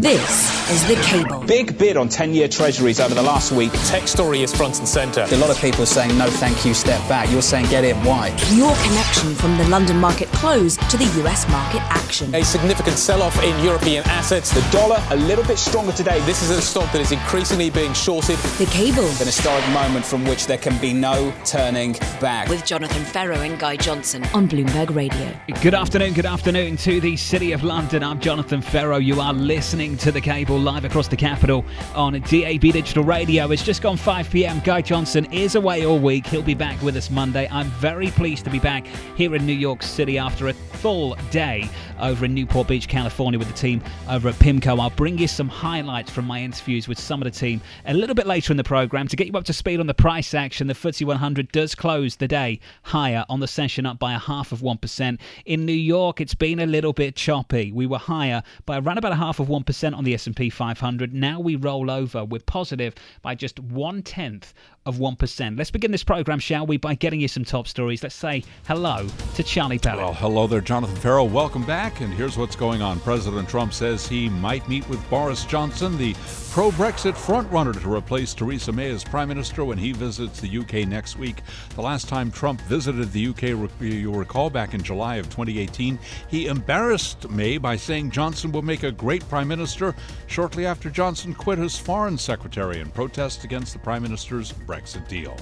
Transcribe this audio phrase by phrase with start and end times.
[0.00, 1.40] This is The Cable.
[1.46, 3.72] Big bid on 10 year treasuries over the last week.
[3.86, 5.26] Tech story is front and centre.
[5.28, 7.28] A lot of people are saying no thank you, step back.
[7.30, 8.28] You're saying get in, why?
[8.52, 12.32] Your connection from the London market close to the US market action.
[12.36, 14.52] A significant sell off in European assets.
[14.54, 16.20] The dollar a little bit stronger today.
[16.20, 18.36] This is a stock that is increasingly being shorted.
[18.58, 19.08] The Cable.
[19.20, 22.48] An historic moment from which there can be no turning back.
[22.48, 25.34] With Jonathan Ferro and Guy Johnson on Bloomberg Radio.
[25.62, 28.04] Good afternoon, good afternoon to the City of London.
[28.04, 28.98] I'm Jonathan Ferro.
[28.98, 33.50] You are listening to The Cable live across the capital on DAB Digital Radio.
[33.50, 34.60] It's just gone 5 p.m.
[34.64, 36.26] Guy Johnson is away all week.
[36.26, 37.48] He'll be back with us Monday.
[37.50, 41.68] I'm very pleased to be back here in New York City after a full day
[42.00, 44.80] over in Newport Beach, California, with the team over at PIMCO.
[44.80, 48.14] I'll bring you some highlights from my interviews with some of the team a little
[48.14, 50.66] bit later in the program to get you up to speed on the price action.
[50.66, 54.52] The FTSE 100 does close the day higher on the session, up by a half
[54.52, 55.20] of 1%.
[55.46, 57.72] In New York, it's been a little bit choppy.
[57.72, 61.14] We were higher by around about a half of 1% on the S&P 500.
[61.14, 62.24] Now we roll over.
[62.24, 64.54] We're positive by just one tenth
[64.86, 65.58] of 1%.
[65.58, 68.02] Let's begin this program, shall we, by getting you some top stories.
[68.02, 69.98] Let's say hello to Charlie Pellet.
[69.98, 71.24] Well, hello there, Jonathan Ferro.
[71.24, 72.00] Welcome back.
[72.00, 72.98] And here's what's going on.
[73.00, 76.14] President Trump says he might meet with Boris Johnson, the
[76.50, 80.88] pro Brexit frontrunner, to replace Theresa May as Prime Minister when he visits the UK
[80.88, 81.42] next week.
[81.74, 83.42] The last time Trump visited the UK,
[83.80, 88.82] you'll recall, back in July of 2018, he embarrassed May by saying Johnson will make
[88.82, 89.94] a great Prime Minister
[90.26, 95.36] shortly after Johnson quit as Foreign Secretary in protest against the Prime Minister's Brexit deal.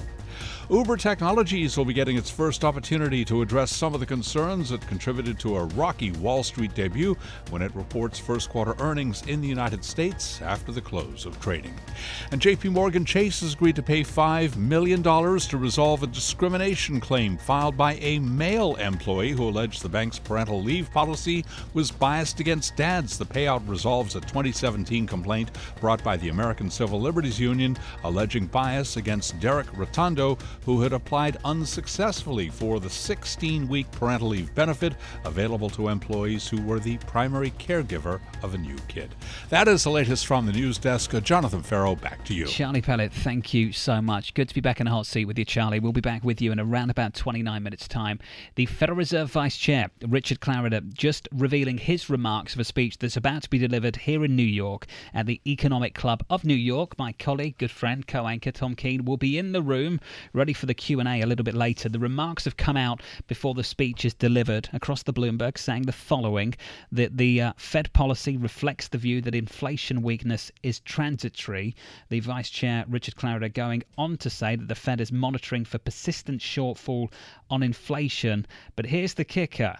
[0.71, 4.85] Uber Technologies will be getting its first opportunity to address some of the concerns that
[4.85, 7.17] contributed to a rocky Wall Street debut
[7.49, 11.73] when it reports first quarter earnings in the United States after the close of trading.
[12.31, 17.35] And JP Morgan Chase has agreed to pay $5 million to resolve a discrimination claim
[17.39, 22.75] filed by a male employee who alleged the bank's parental leave policy was biased against
[22.75, 23.17] dads.
[23.17, 25.49] The payout resolves a 2017 complaint
[25.81, 31.37] brought by the American Civil Liberties Union alleging bias against Derek Rotondo who had applied
[31.45, 34.93] unsuccessfully for the 16 week parental leave benefit
[35.25, 39.13] available to employees who were the primary caregiver of a new kid.
[39.49, 41.11] That is the latest from the news desk.
[41.23, 42.45] Jonathan Ferro, back to you.
[42.45, 44.33] Charlie Pellet, thank you so much.
[44.33, 45.79] Good to be back in the hot seat with you, Charlie.
[45.79, 48.19] We'll be back with you in around about 29 minutes' time.
[48.55, 53.17] The Federal Reserve Vice Chair, Richard Clarida, just revealing his remarks of a speech that's
[53.17, 56.97] about to be delivered here in New York at the Economic Club of New York.
[56.97, 59.99] My colleague, good friend, co-anchor Tom Keene will be in the room
[60.33, 61.89] ready for the Q&A a little bit later.
[61.89, 65.91] The remarks have come out before the speech is delivered across the Bloomberg saying the
[65.91, 66.55] following
[66.91, 71.75] that the uh, Fed policy reflects the view that inflation weakness is transitory.
[72.09, 75.77] The Vice Chair Richard Clarida going on to say that the Fed is monitoring for
[75.77, 77.11] persistent shortfall
[77.49, 78.45] on inflation.
[78.75, 79.77] But here's the kicker.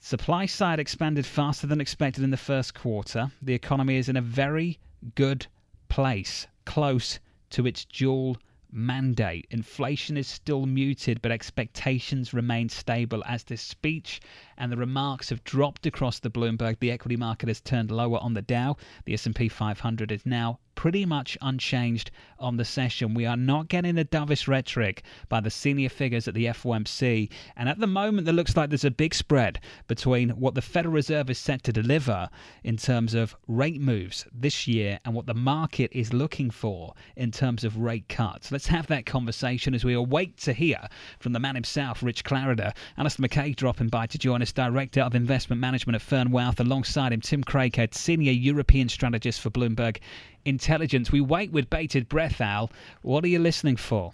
[0.00, 3.30] Supply side expanded faster than expected in the first quarter.
[3.42, 4.78] The economy is in a very
[5.14, 5.46] good
[5.88, 7.18] place, close
[7.50, 8.36] to its dual
[8.72, 9.46] mandate.
[9.50, 14.20] Inflation is still muted, but expectations remain stable as this speech
[14.56, 16.78] and the remarks have dropped across the Bloomberg.
[16.80, 18.76] The equity market has turned lower on the Dow.
[19.04, 23.14] The S&P 500 is now pretty much unchanged on the session.
[23.14, 27.30] We are not getting the dovish rhetoric by the senior figures at the FOMC.
[27.56, 30.94] And at the moment, it looks like there's a big spread between what the Federal
[30.94, 32.28] Reserve is set to deliver
[32.62, 37.30] in terms of rate moves this year and what the market is looking for in
[37.30, 38.52] terms of rate cuts.
[38.52, 40.88] Let's have that conversation as we await to hear
[41.18, 42.76] from the man himself, Rich Clarida.
[42.98, 46.60] Alastair McCaig dropping by to join us, Director of Investment Management at Fern Wealth.
[46.60, 49.98] Alongside him, Tim Craighead, Senior European Strategist for Bloomberg
[50.46, 51.12] Intelligence.
[51.12, 52.70] We wait with bated breath, Al.
[53.02, 54.12] What are you listening for?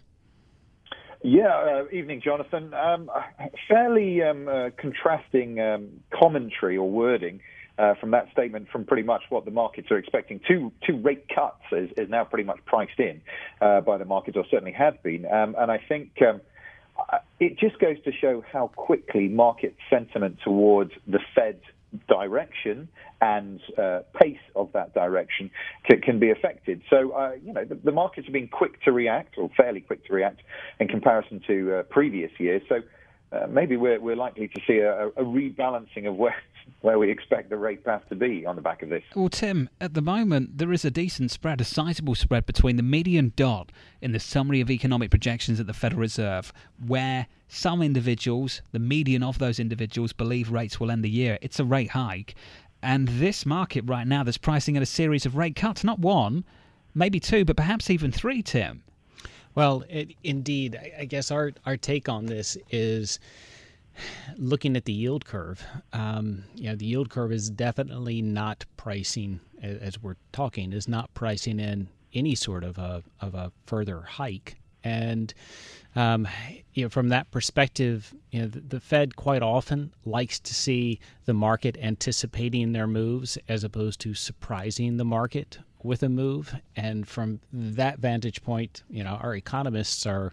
[1.23, 2.75] Yeah, uh, evening, Jonathan.
[2.75, 3.09] Um,
[3.69, 7.41] fairly um, uh, contrasting um, commentary or wording
[7.79, 10.41] uh, from that statement from pretty much what the markets are expecting.
[10.47, 13.21] Two two rate cuts is, is now pretty much priced in
[13.61, 15.25] uh, by the markets, or certainly have been.
[15.27, 16.41] Um, and I think um,
[16.99, 21.61] uh, it just goes to show how quickly market sentiment towards the Fed
[22.09, 22.89] direction
[23.21, 25.51] and uh, pace of that direction
[25.85, 26.83] can, can be affected.
[26.89, 30.07] So, uh, you know, the, the, markets have been quick to react, or fairly quick
[30.07, 30.41] to react,
[30.81, 32.63] in comparison to uh, previous years.
[32.69, 32.77] So,
[33.33, 36.37] uh, maybe we're, we're likely to see a, a rebalancing of where
[36.81, 39.03] where we expect the rate path to be on the back of this.
[39.15, 42.83] Well, Tim, at the moment, there is a decent spread, a sizable spread between the
[42.83, 43.71] median dot
[44.01, 46.53] in the summary of economic projections at the Federal Reserve,
[46.85, 51.39] where some individuals, the median of those individuals, believe rates will end the year.
[51.41, 52.35] It's a rate hike.
[52.83, 56.45] And this market right now that's pricing in a series of rate cuts, not one,
[56.95, 58.83] maybe two, but perhaps even three, Tim.
[59.55, 63.19] Well, it, indeed, I guess our, our take on this is
[64.37, 69.41] looking at the yield curve, um, you know, the yield curve is definitely not pricing,
[69.63, 74.57] as we're talking, is not pricing in any sort of a of a further hike.
[74.85, 75.33] And
[75.95, 76.27] um,
[76.75, 80.99] you know, from that perspective, you know, the, the, Fed quite often likes to see
[81.27, 86.55] the market anticipating their moves as opposed to surprising the market with a move.
[86.77, 90.33] And from that vantage point, you know, our economists are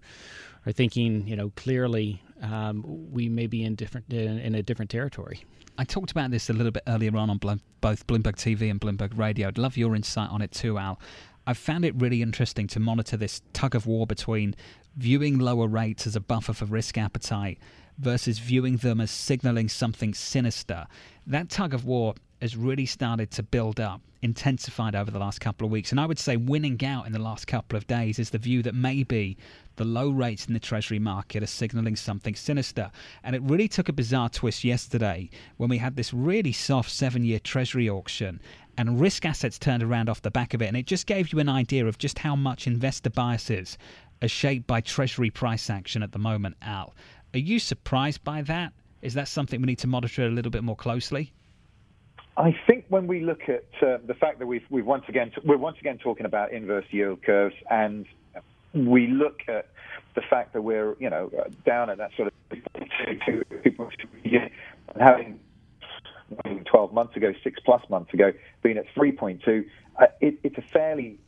[0.66, 4.92] are thinking, you know, clearly um, we may be in different in, in, a different
[4.92, 5.44] territory.
[5.78, 7.38] I talked about this a little bit earlier on on
[7.82, 9.48] both Bloomberg TV and Bloomberg Radio.
[9.48, 11.00] I'd love your insight on it too, Al.
[11.48, 14.56] I've found it really interesting to monitor this tug of war between
[14.98, 17.58] viewing lower rates as a buffer for risk appetite
[17.98, 20.86] versus viewing them as signaling something sinister.
[21.26, 25.66] That tug of war has really started to build up, intensified over the last couple
[25.66, 25.92] of weeks.
[25.92, 28.62] And I would say winning out in the last couple of days is the view
[28.64, 29.38] that maybe
[29.76, 32.92] the low rates in the Treasury market are signalling something sinister.
[33.24, 37.24] And it really took a bizarre twist yesterday when we had this really soft seven
[37.24, 38.42] year Treasury auction
[38.78, 40.68] and risk assets turned around off the back of it.
[40.68, 43.78] And it just gave you an idea of just how much investor biases
[44.22, 46.96] are shaped by Treasury price action at the moment, Al.
[47.34, 48.74] Are you surprised by that?
[49.02, 51.32] Is that something we need to monitor a little bit more closely?
[52.40, 55.58] I think when we look at uh, the fact that we've, we've once again we're
[55.58, 58.06] once again talking about inverse yield curves, and
[58.74, 59.68] we look at
[60.16, 61.30] the fact that we're you know
[61.66, 64.50] down at that sort of 2.2
[64.98, 65.40] having
[66.66, 68.32] 12 months ago, six plus months ago,
[68.64, 69.66] being at 3.2,
[70.00, 71.20] uh, it, it's a fairly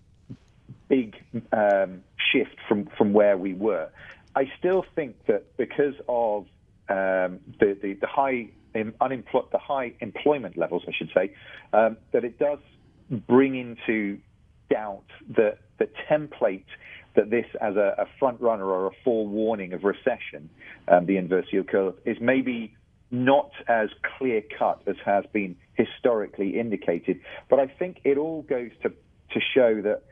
[0.87, 1.15] big
[1.51, 3.89] um, shift from, from where we were.
[4.35, 6.43] I still think that because of
[6.89, 8.49] um, the, the, the high
[8.99, 11.33] unemployed, the high employment levels, I should say,
[11.73, 12.59] um, that it does
[13.09, 14.19] bring into
[14.69, 16.65] doubt the the template
[17.15, 20.49] that this, as a, a front runner or a forewarning of recession,
[20.87, 22.73] um, the inverse yield curve, is maybe
[23.09, 27.19] not as clear cut as has been historically indicated.
[27.49, 30.03] But I think it all goes to to show that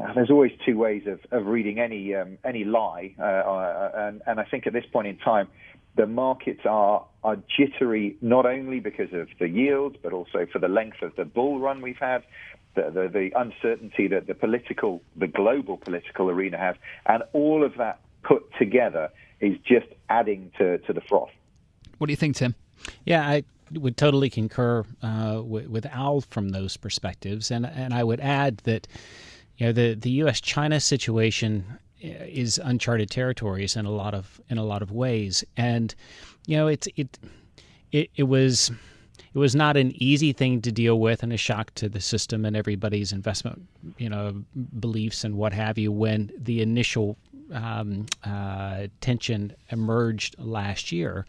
[0.00, 4.22] uh, there's always two ways of, of reading any um, any lie, uh, uh, and,
[4.26, 5.48] and I think at this point in time,
[5.98, 10.68] the markets are are jittery not only because of the yields, but also for the
[10.68, 12.22] length of the bull run we've had,
[12.76, 17.76] the, the, the uncertainty that the political, the global political arena has, and all of
[17.76, 19.10] that put together
[19.40, 21.30] is just adding to, to the froth.
[21.98, 22.54] What do you think, Tim?
[23.04, 23.42] Yeah, I
[23.72, 28.58] would totally concur uh, with, with Al from those perspectives, and and I would add
[28.58, 28.86] that
[29.56, 30.40] you know the the U.S.
[30.40, 35.44] China situation Uh, is uncharted territories in a lot of in a lot of ways,
[35.56, 35.96] and
[36.46, 37.18] you know it's it
[37.90, 38.70] it it was
[39.34, 42.44] it was not an easy thing to deal with and a shock to the system
[42.44, 43.66] and everybody's investment
[43.96, 44.44] you know
[44.78, 47.16] beliefs and what have you when the initial
[47.52, 51.26] um, uh, tension emerged last year.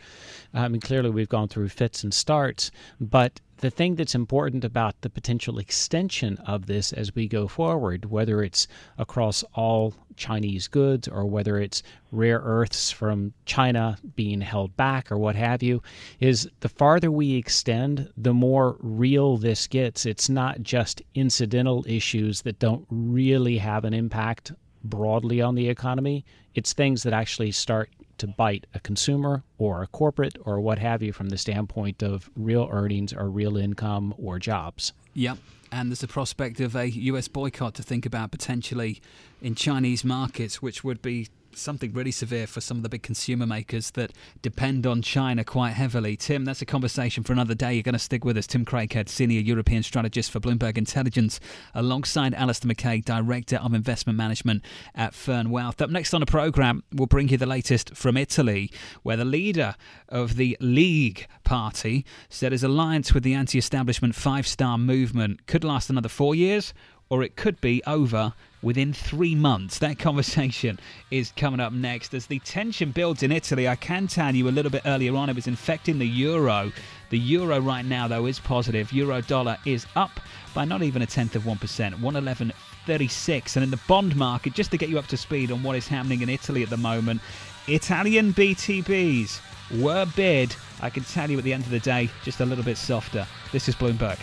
[0.53, 5.01] I mean, clearly we've gone through fits and starts, but the thing that's important about
[5.01, 8.67] the potential extension of this as we go forward, whether it's
[8.97, 15.17] across all Chinese goods or whether it's rare earths from China being held back or
[15.17, 15.81] what have you,
[16.19, 20.05] is the farther we extend, the more real this gets.
[20.05, 26.25] It's not just incidental issues that don't really have an impact broadly on the economy.
[26.55, 31.01] It's things that actually start to bite a consumer or a corporate or what have
[31.01, 34.93] you from the standpoint of real earnings or real income or jobs.
[35.13, 35.37] Yep.
[35.71, 39.01] And there's a prospect of a US boycott to think about potentially
[39.41, 43.45] in Chinese markets, which would be something really severe for some of the big consumer
[43.45, 44.11] makers that
[44.41, 46.15] depend on China quite heavily.
[46.15, 47.73] Tim, that's a conversation for another day.
[47.73, 48.47] You're going to stick with us.
[48.47, 51.39] Tim Craighead, Senior European Strategist for Bloomberg Intelligence,
[51.73, 54.63] alongside Alastair McCaig, Director of Investment Management
[54.95, 55.81] at Fern Wealth.
[55.81, 58.71] Up next on the programme, we'll bring you the latest from Italy,
[59.03, 59.75] where the leader
[60.07, 65.63] of the League Party said his alliance with the anti establishment Five Star Movement could
[65.63, 66.73] last another four years
[67.09, 69.79] or it could be over within three months.
[69.79, 70.79] That conversation
[71.11, 72.13] is coming up next.
[72.13, 75.29] As the tension builds in Italy, I can tell you a little bit earlier on,
[75.29, 76.71] it was infecting the euro.
[77.09, 78.91] The euro right now, though, is positive.
[78.93, 80.19] Euro dollar is up
[80.53, 81.57] by not even a tenth of 1%,
[81.95, 83.55] 111.36.
[83.55, 85.87] And in the bond market, just to get you up to speed on what is
[85.87, 87.21] happening in Italy at the moment,
[87.67, 89.39] Italian BTPs
[89.81, 90.55] were bid.
[90.81, 93.27] I can tell you at the end of the day, just a little bit softer.
[93.51, 94.19] This is Bloomberg.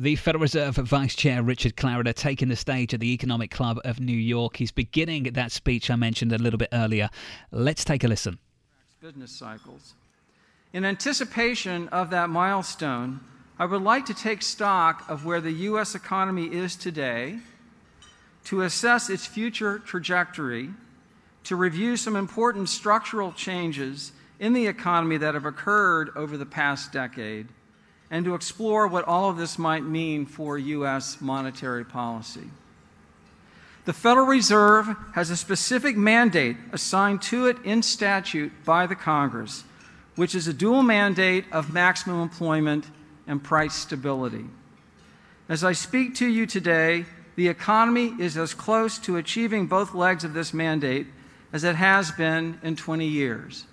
[0.00, 3.98] The Federal Reserve Vice Chair Richard Clarida taking the stage at the Economic Club of
[3.98, 4.58] New York.
[4.58, 7.10] He's beginning that speech I mentioned a little bit earlier.
[7.50, 8.38] Let's take a listen.
[9.00, 9.94] Business cycles.
[10.72, 13.18] In anticipation of that milestone,
[13.58, 15.96] I would like to take stock of where the U.S.
[15.96, 17.40] economy is today,
[18.44, 20.70] to assess its future trajectory,
[21.42, 26.92] to review some important structural changes in the economy that have occurred over the past
[26.92, 27.48] decade
[28.10, 31.20] and to explore what all of this might mean for U.S.
[31.20, 32.50] monetary policy.
[33.84, 39.64] The Federal Reserve has a specific mandate assigned to it in statute by the Congress,
[40.14, 42.86] which is a dual mandate of maximum employment
[43.26, 44.44] and price stability.
[45.48, 50.24] As I speak to you today, the economy is as close to achieving both legs
[50.24, 51.06] of this mandate
[51.52, 53.64] as it has been in 20 years.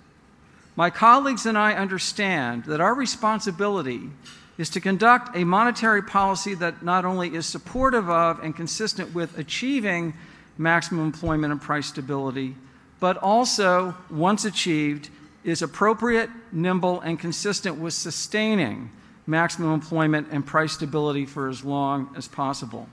[0.76, 4.10] My colleagues and I understand that our responsibility
[4.58, 9.38] is to conduct a monetary policy that not only is supportive of and consistent with
[9.38, 10.12] achieving
[10.58, 12.54] maximum employment and price stability,
[13.00, 15.08] but also, once achieved,
[15.44, 18.90] is appropriate, nimble, and consistent with sustaining
[19.26, 22.88] maximum employment and price stability for as long as possible.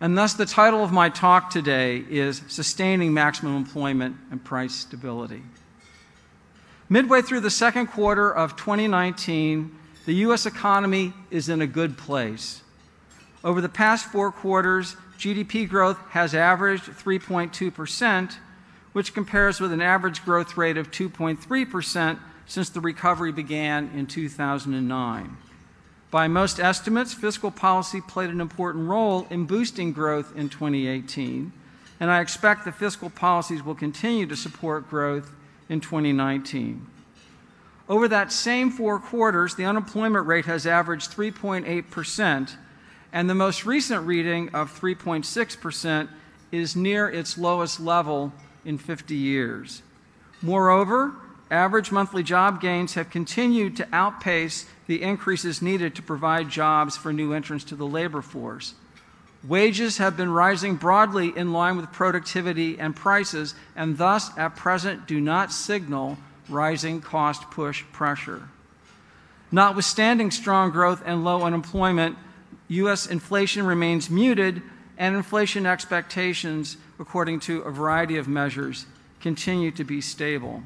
[0.00, 5.42] And thus, the title of my talk today is Sustaining Maximum Employment and Price Stability.
[6.92, 10.44] Midway through the second quarter of 2019, the U.S.
[10.44, 12.62] economy is in a good place.
[13.42, 18.36] Over the past four quarters, GDP growth has averaged 3.2%,
[18.92, 25.36] which compares with an average growth rate of 2.3% since the recovery began in 2009.
[26.10, 31.54] By most estimates, fiscal policy played an important role in boosting growth in 2018,
[32.00, 35.32] and I expect the fiscal policies will continue to support growth
[35.72, 36.86] in 2019.
[37.88, 42.56] Over that same four quarters, the unemployment rate has averaged 3.8%,
[43.12, 46.08] and the most recent reading of 3.6%
[46.52, 48.34] is near its lowest level
[48.66, 49.82] in 50 years.
[50.42, 51.12] Moreover,
[51.50, 57.14] average monthly job gains have continued to outpace the increases needed to provide jobs for
[57.14, 58.74] new entrants to the labor force.
[59.44, 65.06] Wages have been rising broadly in line with productivity and prices, and thus at present
[65.06, 66.16] do not signal
[66.48, 68.48] rising cost push pressure.
[69.50, 72.16] Notwithstanding strong growth and low unemployment,
[72.68, 73.06] U.S.
[73.06, 74.62] inflation remains muted,
[74.96, 78.86] and inflation expectations, according to a variety of measures,
[79.20, 80.62] continue to be stable.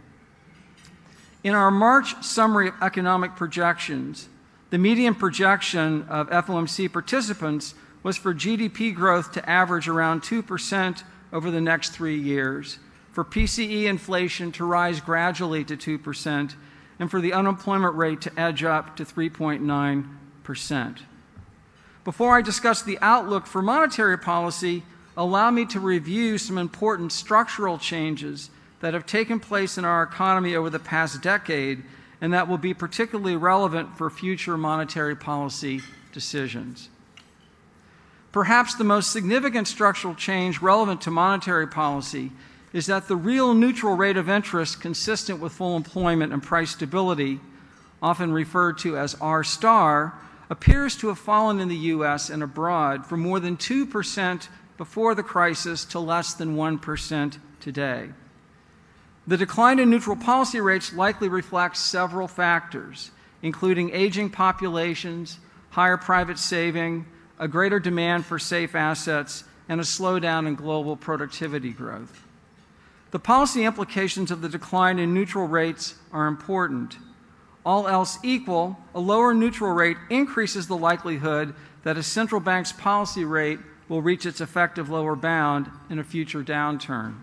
[1.43, 4.29] In our March summary of economic projections,
[4.71, 11.51] the median projection of FOMC participants was for GDP growth to average around 2% over
[11.51, 12.79] the next three years,
[13.13, 16.55] for PCE inflation to rise gradually to 2%,
[16.99, 20.99] and for the unemployment rate to edge up to 3.9%.
[22.05, 24.85] Before I discuss the outlook for monetary policy,
[25.17, 28.51] allow me to review some important structural changes
[28.81, 31.83] that have taken place in our economy over the past decade
[32.21, 35.81] and that will be particularly relevant for future monetary policy
[36.13, 36.89] decisions.
[38.37, 42.33] Perhaps the most significant structural change relevant to monetary policy
[42.75, 47.41] is that the real neutral rate of interest consistent with full employment and price stability,
[48.03, 50.13] often referred to as R star,
[50.51, 55.23] appears to have fallen in the US and abroad from more than 2% before the
[55.23, 58.11] crisis to less than 1% today.
[59.27, 65.39] The decline in neutral policy rates likely reflects several factors, including aging populations,
[65.71, 67.07] higher private saving,
[67.39, 72.25] a greater demand for safe assets, and a slowdown in global productivity growth.
[73.11, 76.99] The policy implications of the decline in neutral rates are important.
[77.65, 83.25] All else equal, a lower neutral rate increases the likelihood that a central bank's policy
[83.25, 87.17] rate will reach its effective lower bound in a future downturn.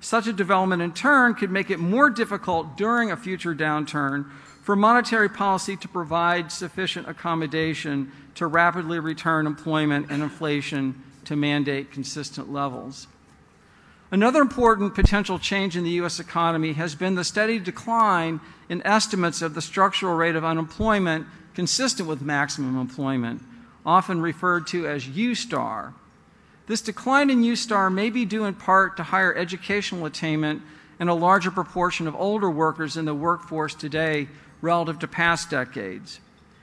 [0.00, 4.30] Such a development in turn could make it more difficult during a future downturn
[4.62, 11.90] for monetary policy to provide sufficient accommodation to rapidly return employment and inflation to mandate
[11.90, 13.06] consistent levels.
[14.10, 16.20] Another important potential change in the U.S.
[16.20, 22.08] economy has been the steady decline in estimates of the structural rate of unemployment consistent
[22.08, 23.42] with maximum employment,
[23.84, 25.94] often referred to as U star.
[26.66, 30.62] This decline in U star may be due in part to higher educational attainment
[31.00, 34.28] and a larger proportion of older workers in the workforce today
[34.62, 36.20] relative to past decades.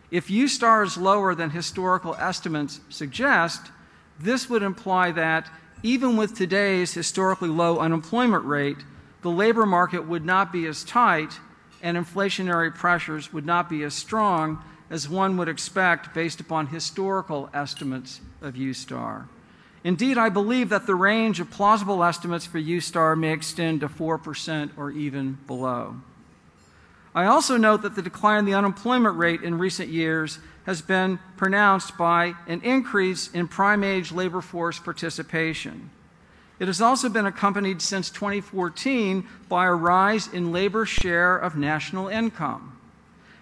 [0.10, 3.72] If U star is lower than historical estimates suggest,
[4.20, 5.48] this would imply that
[5.84, 8.78] even with today's historically low unemployment rate,
[9.22, 11.40] the labor market would not be as tight
[11.82, 17.50] and inflationary pressures would not be as strong as one would expect based upon historical
[17.54, 19.28] estimates of U star.
[19.84, 23.88] Indeed, I believe that the range of plausible estimates for U star may extend to
[23.88, 26.02] 4% or even below.
[27.16, 31.20] I also note that the decline in the unemployment rate in recent years has been
[31.38, 35.90] pronounced by an increase in prime age labor force participation.
[36.60, 42.10] It has also been accompanied since 2014 by a rise in labor share of national
[42.10, 42.78] income.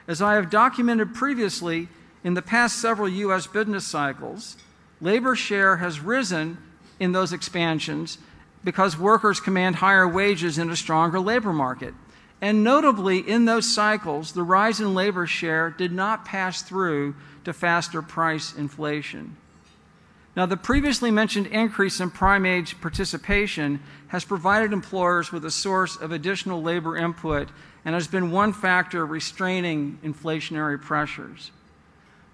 [0.08, 1.90] As I have documented previously,
[2.24, 3.48] in the past several U.S.
[3.48, 4.56] business cycles,
[5.02, 6.58] labor share has risen
[7.00, 8.18] in those expansions
[8.64, 11.94] because workers command higher wages in a stronger labor market.
[12.42, 17.16] And notably, in those cycles, the rise in labor share did not pass through
[17.46, 19.36] to faster price inflation.
[20.36, 23.80] Now, the previously mentioned increase in prime age participation
[24.10, 27.50] has provided employers with a source of additional labor input
[27.84, 31.50] and has been one factor restraining inflationary pressures.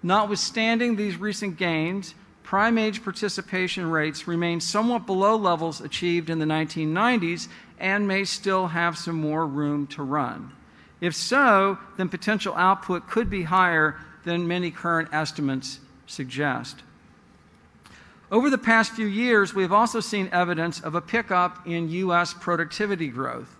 [0.02, 6.44] Notwithstanding these recent gains, prime age participation rates remain somewhat below levels achieved in the
[6.44, 10.52] 1990s and may still have some more room to run.
[11.00, 16.82] If so, then potential output could be higher than many current estimates suggest.
[18.32, 22.34] Over the past few years, we have also seen evidence of a pickup in U.S.
[22.34, 23.54] productivity growth,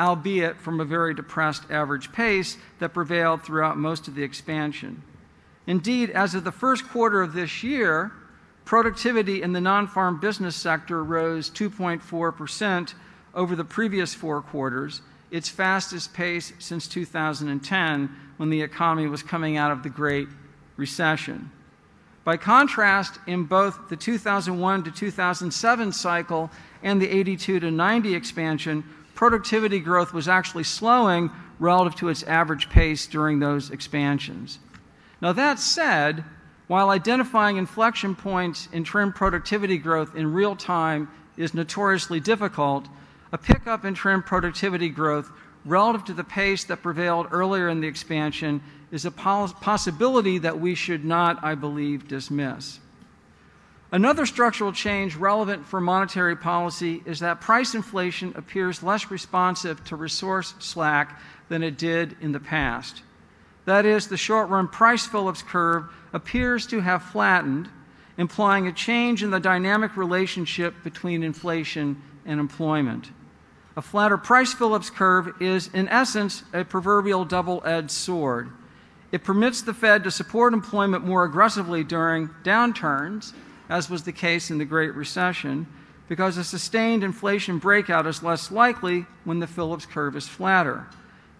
[0.00, 5.02] albeit from a very depressed average pace that prevailed throughout most of the expansion.
[5.66, 8.12] Indeed, as of the first quarter of this year,
[8.64, 12.94] productivity in the non farm business sector rose 2.4%
[13.36, 19.56] over the previous four quarters, its fastest pace since 2010 when the economy was coming
[19.56, 20.28] out of the Great
[20.76, 21.50] Recession.
[22.24, 26.50] By contrast, in both the 2001 to 2007 cycle
[26.82, 28.82] and the 82 to 90 expansion,
[29.14, 34.58] productivity growth was actually slowing relative to its average pace during those expansions.
[35.20, 36.24] Now, that said,
[36.66, 42.88] while identifying inflection points in trend productivity growth in real time is notoriously difficult,
[43.32, 45.30] a pickup in trend productivity growth
[45.64, 50.74] relative to the pace that prevailed earlier in the expansion is a possibility that we
[50.74, 52.78] should not, I believe, dismiss.
[53.92, 59.96] Another structural change relevant for monetary policy is that price inflation appears less responsive to
[59.96, 63.02] resource slack than it did in the past.
[63.64, 67.68] That is, the short run price Phillips curve appears to have flattened,
[68.18, 73.10] implying a change in the dynamic relationship between inflation and employment.
[73.76, 78.50] A flatter price Phillips curve is, in essence, a proverbial double edged sword.
[79.12, 83.34] It permits the Fed to support employment more aggressively during downturns,
[83.68, 85.66] as was the case in the Great Recession,
[86.08, 90.86] because a sustained inflation breakout is less likely when the Phillips curve is flatter.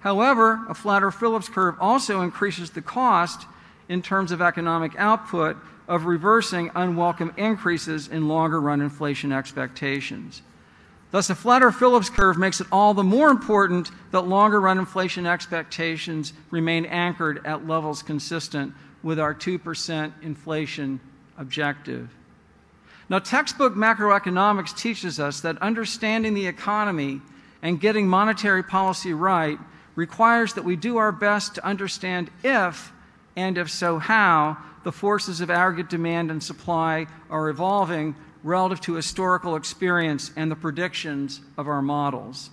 [0.01, 3.47] However, a flatter Phillips curve also increases the cost
[3.89, 5.57] in terms of economic output
[5.89, 10.43] of reversing unwelcome increases in longer run inflation expectations.
[11.17, 15.25] Thus, a flatter Phillips curve makes it all the more important that longer run inflation
[15.25, 21.01] expectations remain anchored at levels consistent with our 2% inflation
[21.39, 22.11] objective.
[23.09, 27.23] Now, textbook macroeconomics teaches us that understanding the economy
[27.63, 29.59] and getting monetary policy right
[29.95, 32.93] requires that we do our best to understand if,
[33.37, 38.15] and if so, how, the forces of aggregate demand and supply are evolving
[38.47, 42.51] relative to historical experience and the predictions of our models.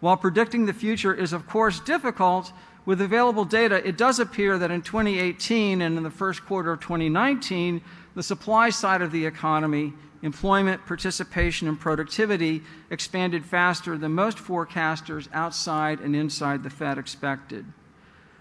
[0.00, 2.52] While predicting the future is, of course, difficult,
[2.84, 6.80] with available data, it does appear that in 2018 and in the first quarter of
[6.80, 7.80] 2019,
[8.14, 15.28] the supply side of the economy, employment, participation, and productivity expanded faster than most forecasters
[15.32, 17.64] outside and inside the Fed expected.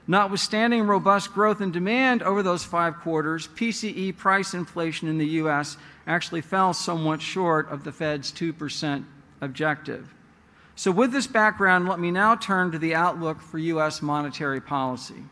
[0.09, 5.77] Notwithstanding robust growth in demand over those five quarters, PCE price inflation in the U.S.
[6.07, 9.05] actually fell somewhat short of the Fed's 2%
[9.39, 10.11] objective.
[10.75, 14.01] So, with this background, let me now turn to the outlook for U.S.
[14.01, 15.23] monetary policy.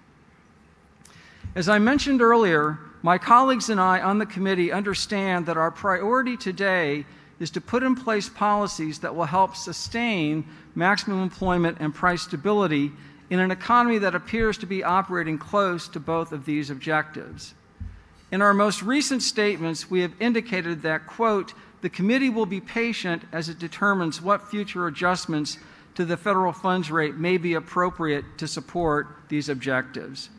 [1.56, 6.38] As I mentioned earlier, my colleagues and I on the committee understand that our priority
[6.38, 7.04] today
[7.40, 12.92] is to put in place policies that will help sustain maximum employment and price stability
[13.30, 17.54] in an economy that appears to be operating close to both of these objectives.
[18.32, 23.24] In our most recent statements, we have indicated that, quote, the committee will be patient
[23.32, 25.58] as it determines what future adjustments
[25.96, 30.30] to the federal funds rate may be appropriate to support these objectives.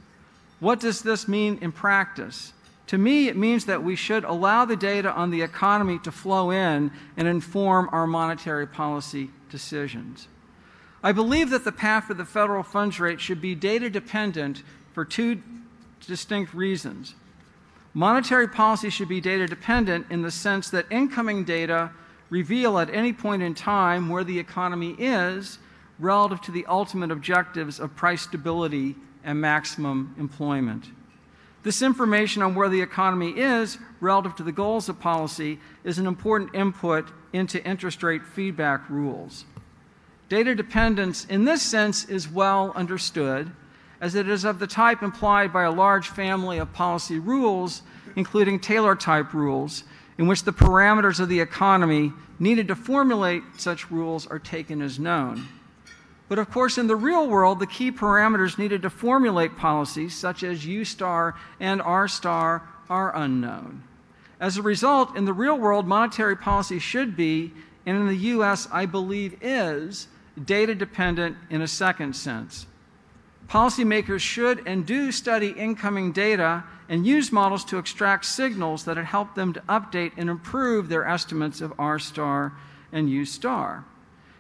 [0.60, 2.52] What does this mean in practice?
[2.88, 6.50] To me, it means that we should allow the data on the economy to flow
[6.50, 10.26] in and inform our monetary policy decisions.
[11.02, 15.04] I believe that the path for the federal funds rate should be data dependent for
[15.04, 15.40] two
[16.06, 17.14] distinct reasons.
[17.94, 21.90] Monetary policy should be data dependent in the sense that incoming data
[22.30, 25.58] reveal at any point in time where the economy is
[25.98, 30.86] relative to the ultimate objectives of price stability and maximum employment.
[31.62, 36.06] This information on where the economy is relative to the goals of policy is an
[36.06, 39.44] important input into interest rate feedback rules.
[40.28, 43.50] Data dependence in this sense is well understood,
[44.00, 47.82] as it is of the type implied by a large family of policy rules,
[48.14, 49.84] including Taylor type rules,
[50.18, 54.98] in which the parameters of the economy needed to formulate such rules are taken as
[54.98, 55.48] known.
[56.28, 60.42] But of course, in the real world, the key parameters needed to formulate policies, such
[60.42, 63.82] as U star and R star, are unknown.
[64.38, 67.52] As a result, in the real world, monetary policy should be,
[67.86, 70.08] and in the US, I believe is,
[70.44, 72.66] data dependent in a second sense.
[73.48, 79.34] Policymakers should and do study incoming data and use models to extract signals that help
[79.34, 82.52] them to update and improve their estimates of R star
[82.92, 83.84] and U star.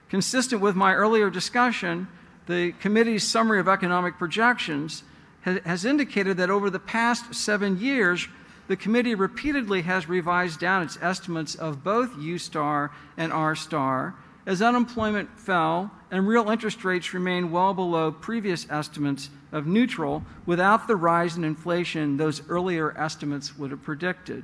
[0.08, 2.08] Consistent with my earlier discussion,
[2.46, 5.04] the committee's summary of economic projections
[5.42, 8.28] has indicated that over the past seven years,
[8.66, 14.14] the committee repeatedly has revised down its estimates of both U star and R star
[14.48, 20.88] as unemployment fell and real interest rates remained well below previous estimates of neutral without
[20.88, 24.42] the rise in inflation those earlier estimates would have predicted.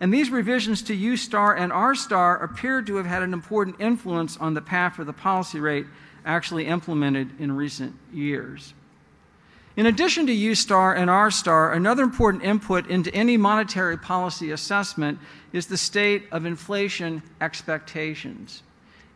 [0.00, 3.76] And these revisions to U star and R star appear to have had an important
[3.78, 5.86] influence on the path for the policy rate
[6.26, 8.74] actually implemented in recent years.
[9.76, 14.50] In addition to U star and R star, another important input into any monetary policy
[14.50, 15.20] assessment
[15.52, 18.64] is the state of inflation expectations.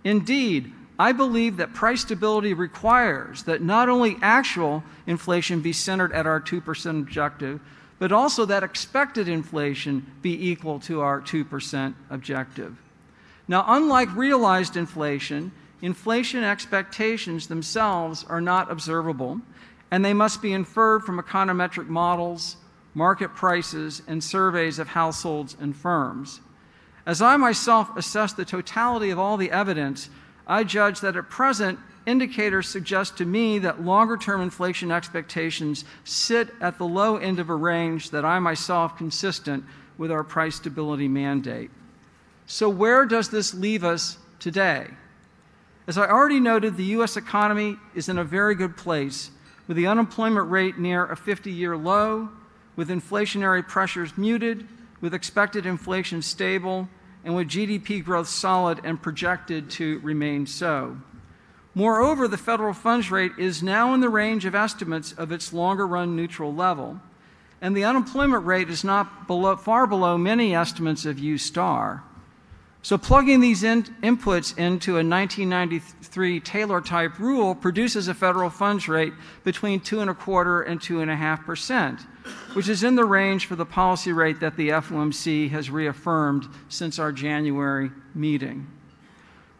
[0.04, 6.26] Indeed, I believe that price stability requires that not only actual inflation be centered at
[6.26, 7.60] our 2% objective,
[7.98, 12.76] but also that expected inflation be equal to our 2% objective.
[13.48, 19.40] Now, unlike realized inflation, inflation expectations themselves are not observable,
[19.90, 22.56] and they must be inferred from econometric models,
[22.94, 26.40] market prices, and surveys of households and firms.
[27.04, 30.08] As I myself assess the totality of all the evidence,
[30.46, 36.54] I judge that at present, indicators suggest to me that longer term inflation expectations sit
[36.60, 39.64] at the low end of a range that I myself consistent
[39.98, 41.70] with our price stability mandate.
[42.46, 44.88] So, where does this leave us today?
[45.86, 47.16] As I already noted, the U.S.
[47.16, 49.30] economy is in a very good place,
[49.66, 52.28] with the unemployment rate near a 50 year low,
[52.76, 54.66] with inflationary pressures muted,
[55.02, 56.88] with expected inflation stable,
[57.24, 60.96] and with GDP growth solid and projected to remain so.
[61.74, 65.86] Moreover, the federal funds rate is now in the range of estimates of its longer
[65.86, 67.00] run neutral level,
[67.60, 72.02] and the unemployment rate is not below, far below many estimates of U star.
[72.84, 78.88] So, plugging these in, inputs into a 1993 Taylor type rule produces a federal funds
[78.88, 79.12] rate
[79.44, 82.00] between two and a quarter and two and a half percent,
[82.54, 86.98] which is in the range for the policy rate that the FOMC has reaffirmed since
[86.98, 88.66] our January meeting.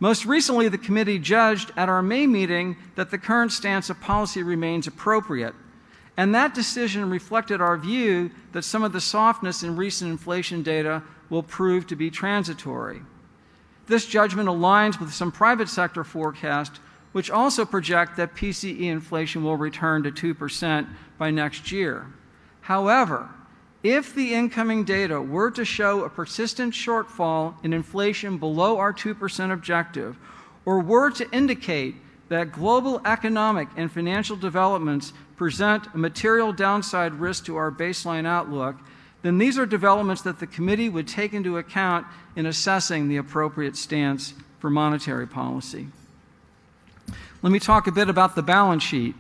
[0.00, 4.42] Most recently, the committee judged at our May meeting that the current stance of policy
[4.42, 5.54] remains appropriate.
[6.16, 11.04] And that decision reflected our view that some of the softness in recent inflation data
[11.30, 13.02] will prove to be transitory.
[13.86, 16.78] This judgment aligns with some private sector forecasts,
[17.12, 20.86] which also project that PCE inflation will return to 2%
[21.18, 22.06] by next year.
[22.62, 23.28] However,
[23.82, 29.52] if the incoming data were to show a persistent shortfall in inflation below our 2%
[29.52, 30.16] objective,
[30.64, 31.96] or were to indicate
[32.28, 38.76] that global economic and financial developments present a material downside risk to our baseline outlook,
[39.22, 42.06] then these are developments that the committee would take into account
[42.36, 45.88] in assessing the appropriate stance for monetary policy.
[47.40, 49.14] Let me talk a bit about the balance sheet.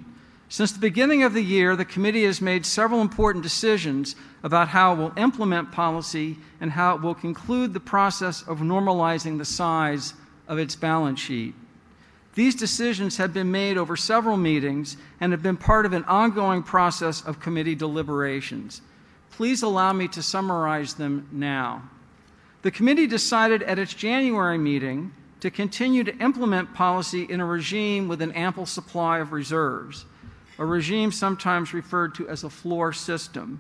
[0.48, 4.92] Since the beginning of the year, the committee has made several important decisions about how
[4.92, 10.14] it will implement policy and how it will conclude the process of normalizing the size
[10.46, 11.54] of its balance sheet.
[12.34, 16.62] These decisions have been made over several meetings and have been part of an ongoing
[16.62, 18.82] process of committee deliberations.
[19.32, 21.82] Please allow me to summarize them now.
[22.62, 28.06] The committee decided at its January meeting to continue to implement policy in a regime
[28.06, 30.06] with an ample supply of reserves
[30.58, 33.58] a regime sometimes referred to as a floor system.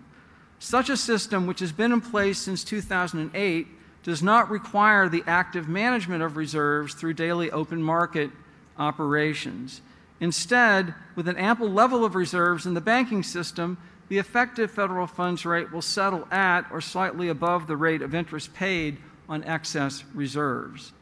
[0.58, 3.66] Such a system, which has been in place since 2008,
[4.04, 8.30] does not require the active management of reserves through daily open market
[8.78, 9.80] operations.
[10.20, 13.78] Instead, with an ample level of reserves in the banking system,
[14.12, 18.52] the effective federal funds rate will settle at or slightly above the rate of interest
[18.52, 20.92] paid on excess reserves.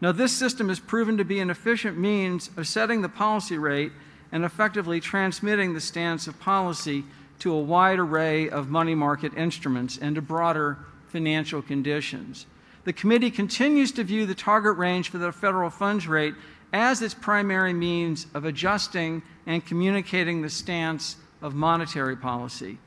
[0.00, 3.92] Now, this system has proven to be an efficient means of setting the policy rate
[4.32, 7.04] and effectively transmitting the stance of policy
[7.40, 12.46] to a wide array of money market instruments and to broader financial conditions.
[12.84, 16.32] The committee continues to view the target range for the federal funds rate
[16.72, 22.78] as its primary means of adjusting and communicating the stance of monetary policy.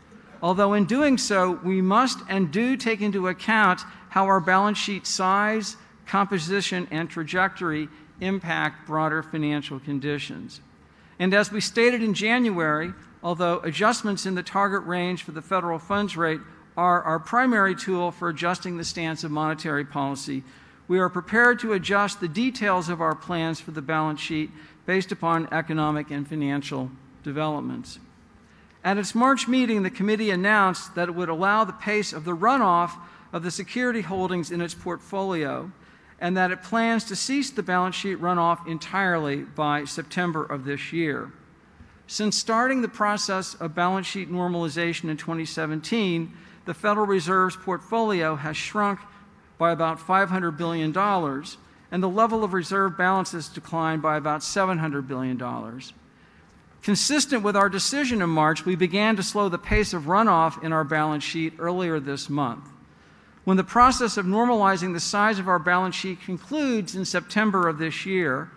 [0.41, 5.05] Although, in doing so, we must and do take into account how our balance sheet
[5.05, 7.89] size, composition, and trajectory
[8.21, 10.61] impact broader financial conditions.
[11.19, 15.79] And as we stated in January, although adjustments in the target range for the federal
[15.79, 16.39] funds rate
[16.77, 20.43] are our primary tool for adjusting the stance of monetary policy,
[20.87, 24.49] we are prepared to adjust the details of our plans for the balance sheet
[24.85, 26.89] based upon economic and financial
[27.23, 27.99] developments.
[28.83, 32.35] At its March meeting, the committee announced that it would allow the pace of the
[32.35, 32.91] runoff
[33.33, 35.71] of the security holdings in its portfolio
[36.21, 40.91] and that it plans to cease the balance sheet runoff entirely by September of this
[40.91, 41.31] year.
[42.07, 46.33] Since starting the process of balance sheet normalization in 2017,
[46.65, 48.99] the Federal Reserve's portfolio has shrunk
[49.57, 50.95] by about $500 billion,
[51.91, 55.37] and the level of reserve balances declined by about $700 billion.
[56.81, 60.71] Consistent with our decision in March, we began to slow the pace of runoff in
[60.71, 62.65] our balance sheet earlier this month.
[63.43, 67.79] When the process of normalizing the size of our balance sheet concludes in September of
[67.79, 68.51] this year,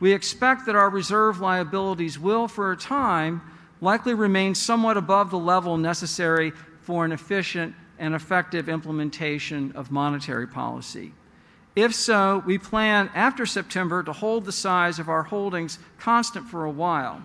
[0.00, 3.42] we expect that our reserve liabilities will, for a time,
[3.80, 10.46] likely remain somewhat above the level necessary for an efficient and effective implementation of monetary
[10.46, 11.12] policy.
[11.74, 16.64] If so, we plan after September to hold the size of our holdings constant for
[16.64, 17.22] a while.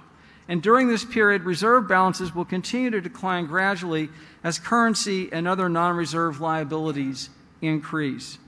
[0.49, 4.09] And during this period, reserve balances will continue to decline gradually
[4.43, 7.29] as currency and other non reserve liabilities
[7.61, 8.39] increase.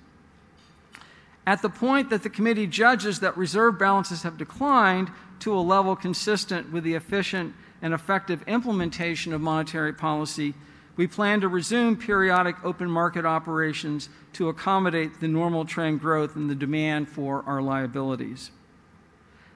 [1.46, 5.12] At the point that the committee judges that reserve balances have declined
[5.42, 10.56] to a level consistent with the efficient and effective implementation of monetary policy,
[10.96, 16.48] we plan to resume periodic open market operations to accommodate the normal trend growth in
[16.48, 18.50] the demand for our liabilities.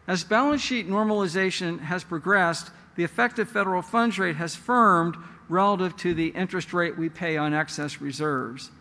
[0.08, 5.18] As balance sheet normalization has progressed, the effective federal funds rate has firmed
[5.50, 8.72] relative to the interest rate we pay on excess reserves.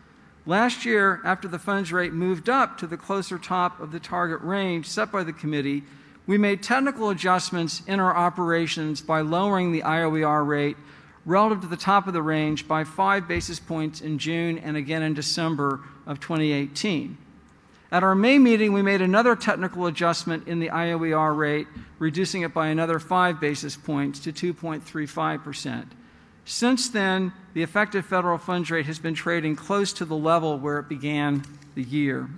[0.47, 4.43] Last year, after the funds rate moved up to the closer top of the target
[4.43, 5.83] range set by the committee,
[6.27, 10.77] we made technical adjustments in our operations by lowering the IOER rate
[11.25, 15.03] relative to the top of the range by five basis points in June and again
[15.03, 17.17] in December of 2018.
[17.95, 21.69] At our May meeting, we made another technical adjustment in the IOER rate,
[22.01, 25.87] reducing it by another five basis points to 2.35%.
[26.45, 30.81] Since then, the effective federal funds rate has been trading close to the level where
[30.81, 31.45] it began
[31.77, 32.29] the year.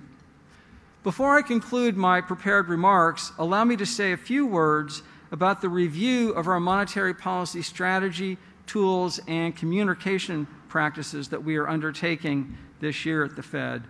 [1.03, 5.71] Before I conclude my prepared remarks, allow me to say a few words about the
[5.71, 13.07] review of our monetary policy strategy, tools, and communication practices that we are undertaking this
[13.07, 13.85] year at the Fed.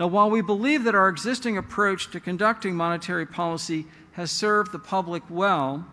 [0.00, 4.78] Now, while we believe that our existing approach to conducting monetary policy has served the
[4.78, 5.86] public well,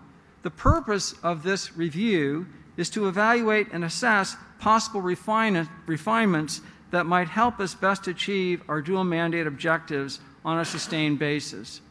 [0.43, 7.27] the purpose of this review is to evaluate and assess possible refine- refinements that might
[7.27, 11.81] help us best achieve our dual mandate objectives on a sustained basis.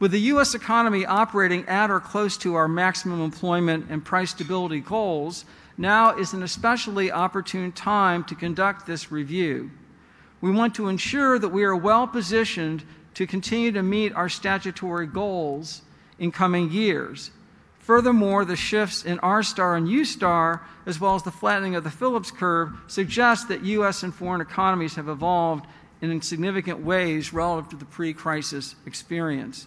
[0.00, 0.54] With the U.S.
[0.54, 5.46] economy operating at or close to our maximum employment and price stability goals,
[5.78, 9.70] now is an especially opportune time to conduct this review.
[10.40, 15.06] We want to ensure that we are well positioned to continue to meet our statutory
[15.06, 15.82] goals
[16.18, 17.30] in coming years.
[17.78, 21.84] Furthermore, the shifts in R star and U star, as well as the flattening of
[21.84, 24.02] the Phillips curve, suggest that U.S.
[24.02, 25.66] and foreign economies have evolved
[26.00, 29.66] in significant ways relative to the pre crisis experience.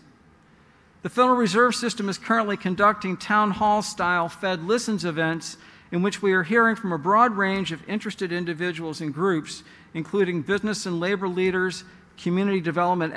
[1.02, 5.58] The Federal Reserve System is currently conducting town hall style Fed Listens events
[5.94, 9.62] in which we are hearing from a broad range of interested individuals and groups,
[9.94, 11.84] including business and labor leaders,
[12.18, 13.14] community development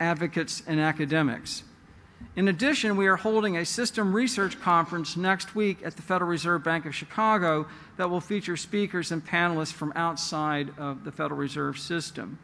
[0.00, 1.62] advocates, and academics.
[2.34, 6.64] In addition, we are holding a system research conference next week at the Federal Reserve
[6.64, 7.64] Bank of Chicago
[7.96, 12.40] that will feature speakers and panelists from outside of the Federal Reserve System.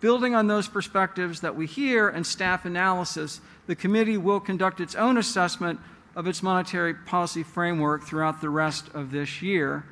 [0.00, 4.96] Building on those perspectives that we hear and staff analysis, the committee will conduct its
[4.96, 5.78] own assessment
[6.20, 9.86] of its monetary policy framework throughout the rest of this year.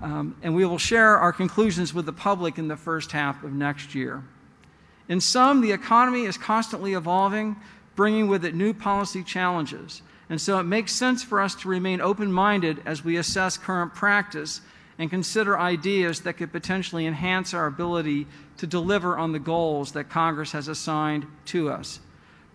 [0.00, 3.52] Um, and we will share our conclusions with the public in the first half of
[3.52, 4.22] next year.
[5.08, 7.56] In sum, the economy is constantly evolving,
[7.96, 10.00] bringing with it new policy challenges.
[10.30, 13.92] And so it makes sense for us to remain open minded as we assess current
[13.96, 14.60] practice
[14.96, 20.08] and consider ideas that could potentially enhance our ability to deliver on the goals that
[20.08, 21.98] Congress has assigned to us.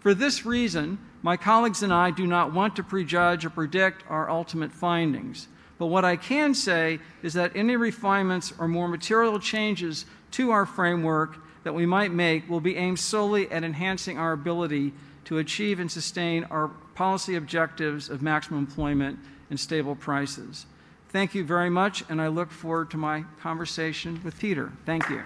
[0.04, 4.30] For this reason, my colleagues and I do not want to prejudge or predict our
[4.30, 5.48] ultimate findings.
[5.80, 10.66] But what I can say is that any refinements or more material changes to our
[10.66, 15.80] framework that we might make will be aimed solely at enhancing our ability to achieve
[15.80, 19.18] and sustain our policy objectives of maximum employment
[19.50, 20.66] and stable prices.
[21.10, 24.74] Thank you very much, and I look forward to my conversation with Peter.
[24.86, 25.24] Thank you.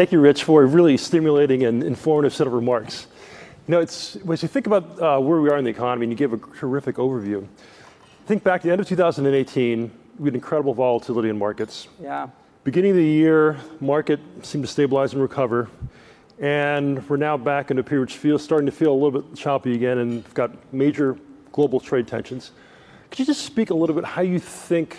[0.00, 3.06] Thank you, Rich, for a really stimulating and informative set of remarks.
[3.68, 6.10] You know, it's, as you think about uh, where we are in the economy, and
[6.10, 7.46] you gave a terrific overview,
[8.24, 11.88] think back to the end of 2018, we had incredible volatility in markets.
[12.00, 12.30] Yeah.
[12.64, 15.68] Beginning of the year, market seemed to stabilize and recover,
[16.38, 19.36] and we're now back in a period which feels starting to feel a little bit
[19.36, 21.18] choppy again, and we've got major
[21.52, 22.52] global trade tensions.
[23.10, 24.98] Could you just speak a little bit how you think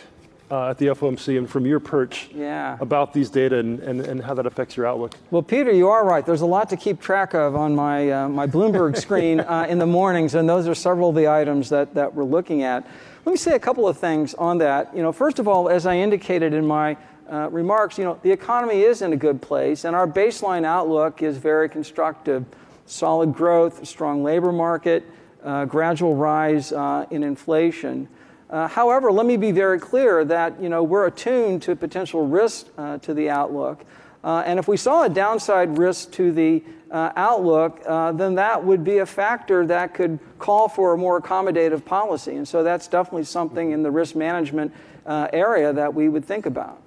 [0.51, 2.77] uh, at the FOMC and from your perch yeah.
[2.81, 5.15] about these data and, and, and how that affects your outlook.
[5.31, 6.25] Well, Peter, you are right.
[6.25, 9.79] There's a lot to keep track of on my, uh, my Bloomberg screen uh, in
[9.79, 12.85] the mornings, and those are several of the items that, that we're looking at.
[13.25, 14.93] Let me say a couple of things on that.
[14.95, 16.97] You know, first of all, as I indicated in my
[17.31, 21.21] uh, remarks, you know, the economy is in a good place, and our baseline outlook
[21.21, 22.45] is very constructive.
[22.87, 25.05] Solid growth, strong labor market,
[25.43, 28.09] uh, gradual rise uh, in inflation.
[28.51, 32.67] Uh, however, let me be very clear that you know, we're attuned to potential risk
[32.77, 33.85] uh, to the outlook.
[34.23, 36.61] Uh, and if we saw a downside risk to the
[36.91, 41.19] uh, outlook, uh, then that would be a factor that could call for a more
[41.19, 42.35] accommodative policy.
[42.35, 44.73] And so that's definitely something in the risk management
[45.05, 46.81] uh, area that we would think about.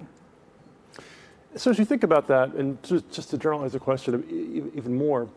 [1.55, 5.29] So, as you think about that, and just, just to generalize the question even more,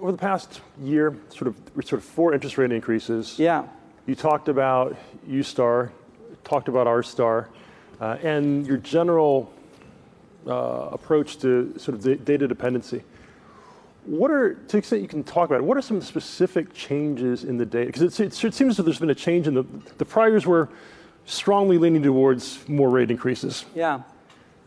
[0.00, 3.38] over the past year, sort of, sort of four interest rate increases.
[3.38, 3.66] Yeah.
[4.06, 5.90] You talked about U-Star,
[6.44, 7.48] talked about R-Star,
[8.00, 9.50] uh, and your general
[10.46, 13.02] uh, approach to sort of data dependency.
[14.04, 17.44] What are, to the extent you can talk about it, what are some specific changes
[17.44, 17.86] in the data?
[17.86, 19.64] Because it, it, seems that there's been a change in the,
[19.96, 20.68] the priors were
[21.24, 23.64] strongly leaning towards more rate increases.
[23.74, 24.02] Yeah.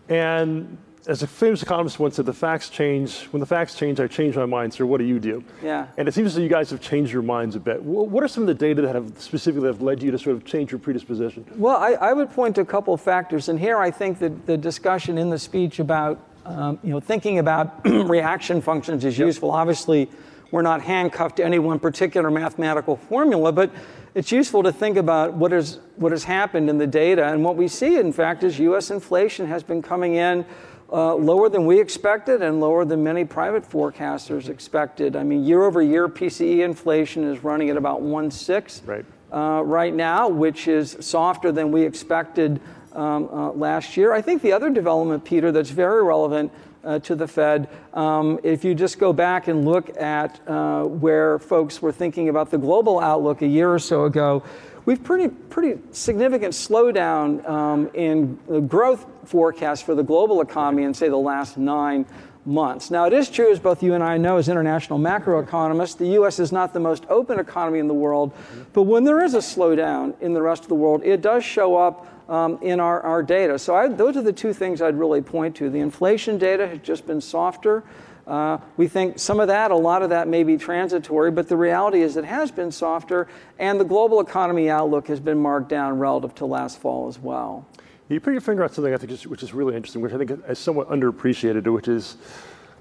[0.09, 3.23] And as a famous economist once said, the facts change.
[3.27, 4.73] When the facts change, I change my mind.
[4.73, 5.41] So what do you do?
[5.63, 5.87] Yeah.
[5.97, 7.81] And it seems as though you guys have changed your minds a bit.
[7.81, 10.43] What are some of the data that have specifically have led you to sort of
[10.43, 11.45] change your predisposition?
[11.55, 13.47] Well, I, I would point to a couple of factors.
[13.47, 17.39] And here I think that the discussion in the speech about, um, you know, thinking
[17.39, 19.27] about reaction functions is yep.
[19.27, 19.51] useful.
[19.51, 20.09] Obviously,
[20.51, 23.71] we're not handcuffed to any one particular mathematical formula, but
[24.13, 27.27] it's useful to think about what, is, what has happened in the data.
[27.27, 28.91] And what we see, in fact, is U.S.
[28.91, 30.45] inflation has been coming in
[30.91, 35.15] uh, lower than we expected and lower than many private forecasters expected.
[35.15, 39.05] I mean, year over year, PCE inflation is running at about 1.6 right.
[39.29, 42.61] Uh, right now, which is softer than we expected
[42.93, 44.13] um, uh, last year.
[44.13, 46.51] I think the other development, Peter, that's very relevant
[46.87, 51.37] uh, to the Fed, um, if you just go back and look at uh, where
[51.37, 54.41] folks were thinking about the global outlook a year or so ago,
[54.87, 60.93] we've pretty pretty significant slowdown um, in the growth forecast for the global economy in
[60.93, 62.05] say the last nine
[62.45, 62.89] months.
[62.89, 66.39] Now, it is true, as both you and I know as international macroeconomists, the U.S.
[66.39, 68.31] is not the most open economy in the world.
[68.71, 71.75] But when there is a slowdown in the rest of the world, it does show
[71.75, 73.59] up um, in our, our data.
[73.59, 75.69] So I, those are the two things I'd really point to.
[75.69, 77.83] The inflation data has just been softer.
[78.27, 81.55] Uh, we think some of that, a lot of that may be transitory, but the
[81.55, 85.97] reality is it has been softer, and the global economy outlook has been marked down
[85.97, 87.65] relative to last fall as well.
[88.09, 90.17] You put your finger on something I think is, which is really interesting, which I
[90.17, 92.17] think is somewhat underappreciated, which is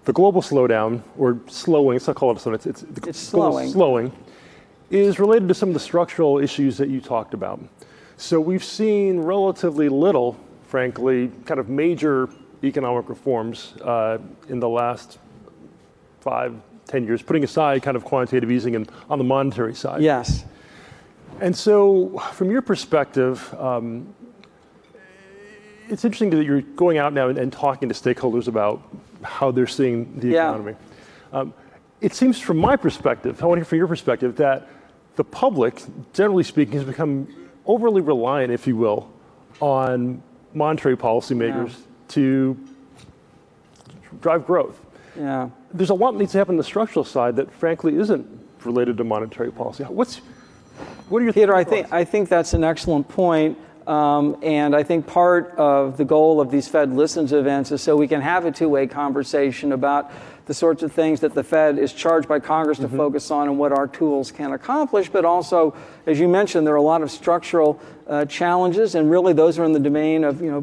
[0.04, 1.94] the global slowdown or slowing.
[1.94, 2.54] Let's not call it a slowdown.
[2.54, 3.70] It's, it's, it's slowing.
[3.70, 4.12] Slowing
[4.90, 7.60] is related to some of the structural issues that you talked about.
[8.16, 12.28] So we've seen relatively little, frankly, kind of major
[12.64, 15.18] economic reforms uh, in the last
[16.26, 20.02] five, ten years, putting aside kind of quantitative easing and on the monetary side.
[20.02, 20.44] Yes.
[21.40, 24.12] And so, from your perspective, um,
[25.88, 28.82] it's interesting that you're going out now and, and, talking to stakeholders about
[29.22, 30.48] how they're seeing the yeah.
[30.48, 30.74] economy.
[31.32, 31.54] Um,
[32.00, 34.68] it seems, from my perspective, I want to hear from your perspective, that
[35.14, 35.80] the public,
[36.12, 37.28] generally speaking, has become
[37.66, 39.08] overly reliant, if you will,
[39.60, 40.22] on
[40.54, 41.84] monetary policymakers yeah.
[42.08, 42.58] to
[44.20, 44.85] drive growth.
[45.16, 45.50] Yeah.
[45.72, 48.26] There's a lot that needs to happen on the structural side that, frankly, isn't
[48.64, 49.84] related to monetary policy.
[49.84, 50.20] What's
[51.08, 51.54] what are your Peter?
[51.54, 53.58] I think I think that's an excellent point.
[53.86, 57.96] Um, and I think part of the goal of these Fed Listens events is so
[57.96, 60.10] we can have a two way conversation about
[60.46, 62.96] the sorts of things that the Fed is charged by Congress to Mm-hmm.
[62.96, 65.08] focus on and what our tools can accomplish.
[65.08, 69.32] But also, as you mentioned, there are a lot of structural uh, challenges, and really
[69.32, 70.60] those are in the domain of you know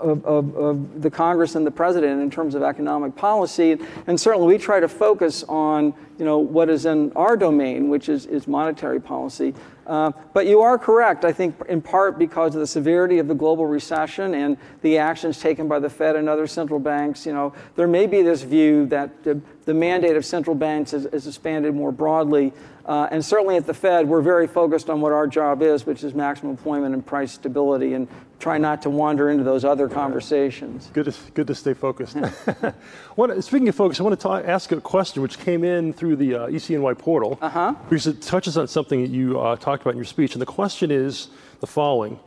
[0.00, 3.78] of, of, of the Congress and the President in terms of economic policy.
[4.06, 8.08] And certainly, we try to focus on you know what is in our domain, which
[8.08, 9.54] is is monetary policy.
[9.86, 13.34] Uh, but you are correct, I think, in part because of the severity of the
[13.34, 17.24] global recession and the actions taken by the Fed and other central banks.
[17.24, 21.06] You know, there may be this view that the, the mandate of central banks is,
[21.06, 22.52] is expanded more broadly.
[22.84, 26.02] Uh, and certainly at the Fed, we're very focused on what our job is, which
[26.02, 28.08] is maximum employment and price stability, and
[28.46, 30.88] try not to wander into those other conversations.
[30.92, 32.12] Good to, good to stay focused.
[33.40, 36.34] Speaking of focus, I want to ta- ask a question which came in through the
[36.36, 37.74] uh, ECNY portal Uh-huh.
[37.90, 40.36] because it touches on something that you uh, talked about in your speech.
[40.36, 41.26] And the question is
[41.58, 42.20] the following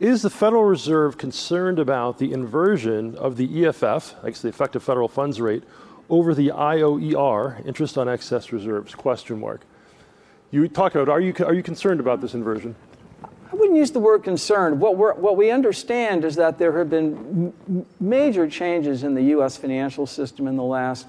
[0.00, 4.82] Is the Federal Reserve concerned about the inversion of the EFF, I guess the effective
[4.82, 5.62] federal funds rate,
[6.08, 8.94] over the IOER, interest on excess reserves?
[8.94, 9.60] Question mark.
[10.50, 12.76] You talked about, are you, are you concerned about this inversion?
[13.52, 14.80] I wouldn't use the word concerned.
[14.80, 19.56] What, what we understand is that there have been m- major changes in the U.S.
[19.56, 21.06] financial system in the last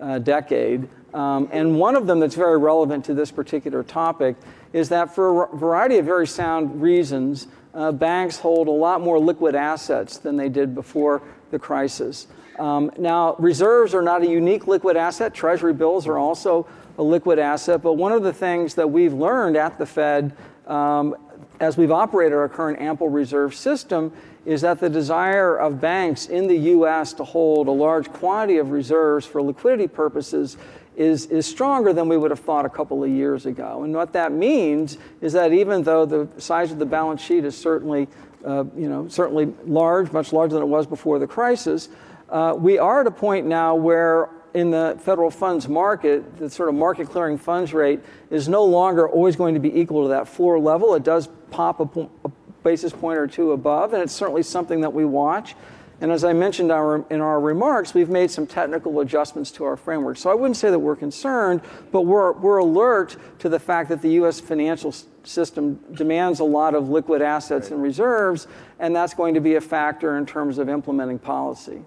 [0.00, 0.88] uh, decade.
[1.12, 4.36] Um, and one of them that's very relevant to this particular topic
[4.72, 9.18] is that for a variety of very sound reasons, uh, banks hold a lot more
[9.18, 12.26] liquid assets than they did before the crisis.
[12.58, 15.34] Um, now, reserves are not a unique liquid asset.
[15.34, 16.66] Treasury bills are also
[16.98, 17.82] a liquid asset.
[17.82, 21.16] But one of the things that we've learned at the Fed um,
[21.64, 24.12] as we've operated our current ample reserve system
[24.44, 27.14] is that the desire of banks in the U.S.
[27.14, 30.58] to hold a large quantity of reserves for liquidity purposes
[30.94, 33.82] is, is stronger than we would have thought a couple of years ago.
[33.82, 37.56] And what that means is that even though the size of the balance sheet is
[37.56, 38.08] certainly,
[38.44, 41.88] uh, you know, certainly large, much larger than it was before the crisis,
[42.28, 46.68] uh, we are at a point now where in the federal funds market, the sort
[46.68, 48.00] of market clearing funds rate
[48.30, 50.94] is no longer always going to be equal to that floor level.
[50.94, 52.30] It does pop a, po- a
[52.64, 55.54] basis point or two above, and it's certainly something that we watch.
[56.00, 59.76] And as I mentioned our, in our remarks, we've made some technical adjustments to our
[59.76, 60.16] framework.
[60.16, 61.60] So I wouldn't say that we're concerned,
[61.92, 64.40] but we're, we're alert to the fact that the U.S.
[64.40, 64.92] financial
[65.22, 68.48] system demands a lot of liquid assets and reserves,
[68.80, 71.82] and that's going to be a factor in terms of implementing policy.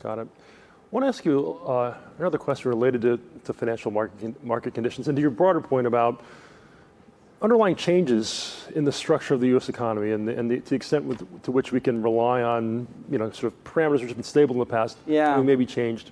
[0.00, 0.28] Got it.
[0.28, 5.08] I want to ask you uh, another question related to, to financial market, market conditions
[5.08, 6.22] and to your broader point about
[7.40, 9.68] underlying changes in the structure of the U.S.
[9.68, 12.86] economy and, the, and the, to the extent with, to which we can rely on,
[13.10, 15.40] you know, sort of parameters which have been stable in the past, Yeah.
[15.40, 16.10] may be changed.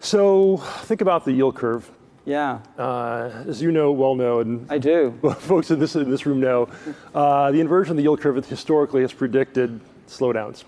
[0.00, 1.90] So think about the yield curve.
[2.24, 5.14] Yeah, Uh, as you know, well know, and I do.
[5.38, 6.68] folks in this, in this room know,
[7.14, 10.64] uh, the inversion of the yield curve historically has predicted slowdowns.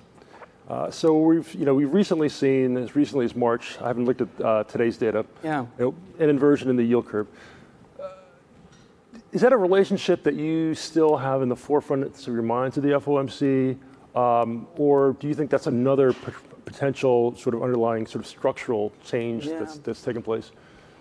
[0.71, 4.23] Uh, so we've, you know, we've recently seen, as recently as March, I haven't looked
[4.23, 5.67] at uh, today's data, Yeah.
[5.79, 7.27] you know, an inversion in the yield curve.
[9.33, 12.81] Is that a relationship that you still have in the forefront of your mind to
[12.81, 13.77] the FOMC,
[14.17, 16.33] um, or do you think that's another p-
[16.65, 19.61] potential sort of underlying sort of structural change Yeah.
[19.61, 20.51] that's, that's taken place?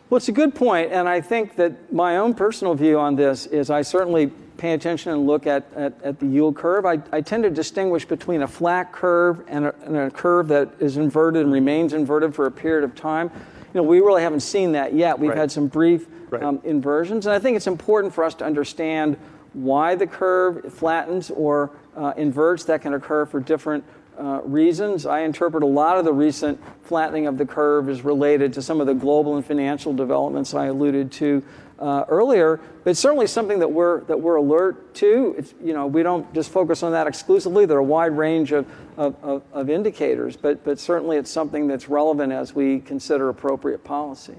[0.10, 3.48] Well, it's a good point, and I think that my own personal view on this
[3.48, 4.28] is I certainly
[4.58, 6.86] pay attention and look at, at, at the yield curve.
[6.86, 10.70] I, I tend to distinguish between a flat curve and a, and a curve that
[10.80, 13.32] is inverted and remains inverted for a period of time.
[13.74, 15.20] You know, we really haven't seen that yet.
[15.20, 15.38] We've Right.
[15.38, 16.42] had some brief Right.
[16.42, 19.18] um, inversions, and I think it's important for us to understand
[19.54, 22.64] why the curve flattens or uh, inverts.
[22.66, 23.84] That can occur for different
[24.20, 25.06] uh, reasons.
[25.06, 28.82] I interpret a lot of the recent flattening of the curve is related to some
[28.82, 31.42] of the global and financial developments I alluded to
[31.80, 32.60] uh, earlier.
[32.84, 35.36] But it's certainly something that we're that we're alert to.
[35.38, 37.66] It's you know we don't just focus on that exclusively.
[37.66, 38.66] There are a wide range of
[38.98, 43.84] of, of, of indicators, but but certainly it's something that's relevant as we consider appropriate
[43.84, 44.36] policy.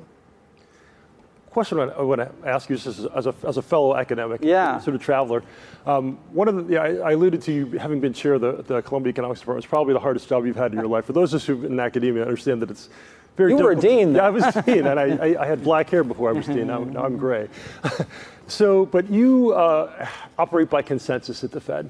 [1.50, 4.78] question I want to ask you, just as as a, as a fellow academic, Yeah.
[4.80, 5.42] sort of traveler.
[5.86, 8.62] Um, one of the, yeah, I, I alluded to you having been chair of the,
[8.62, 9.64] the Columbia Economics Department.
[9.64, 11.06] It's probably the hardest job you've had in your life.
[11.06, 12.90] For those of us who've been in academia, understand that it's
[13.36, 13.98] very You were a difficult.
[13.98, 14.26] dean, Yeah.
[14.26, 16.66] I was dean, and I, I, I had black hair before I was dean.
[16.66, 17.48] Now, now I'm gray.
[18.46, 20.08] so, but you uh,
[20.38, 21.88] operate by consensus at the Fed.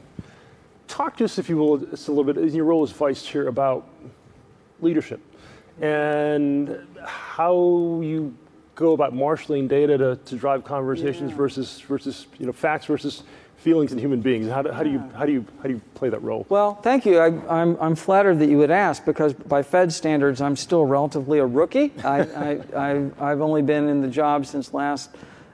[0.87, 3.23] Talk to us, if you will, just a little bit in your role as vice
[3.23, 3.89] chair about
[4.81, 5.21] leadership
[5.81, 8.35] and how you
[8.75, 13.23] go about marshaling data to, to drive conversations versus versus you know facts versus
[13.61, 14.49] feelings in human beings.
[14.49, 16.47] How do, how do you how do you how do you play that role?
[16.49, 17.19] Well, thank you.
[17.19, 17.27] I,
[17.61, 21.47] I'm, I'm flattered that you would ask because by Fed standards, I'm still relatively a
[21.47, 21.93] rookie.
[22.03, 25.11] I, I, I've only been in the job since last,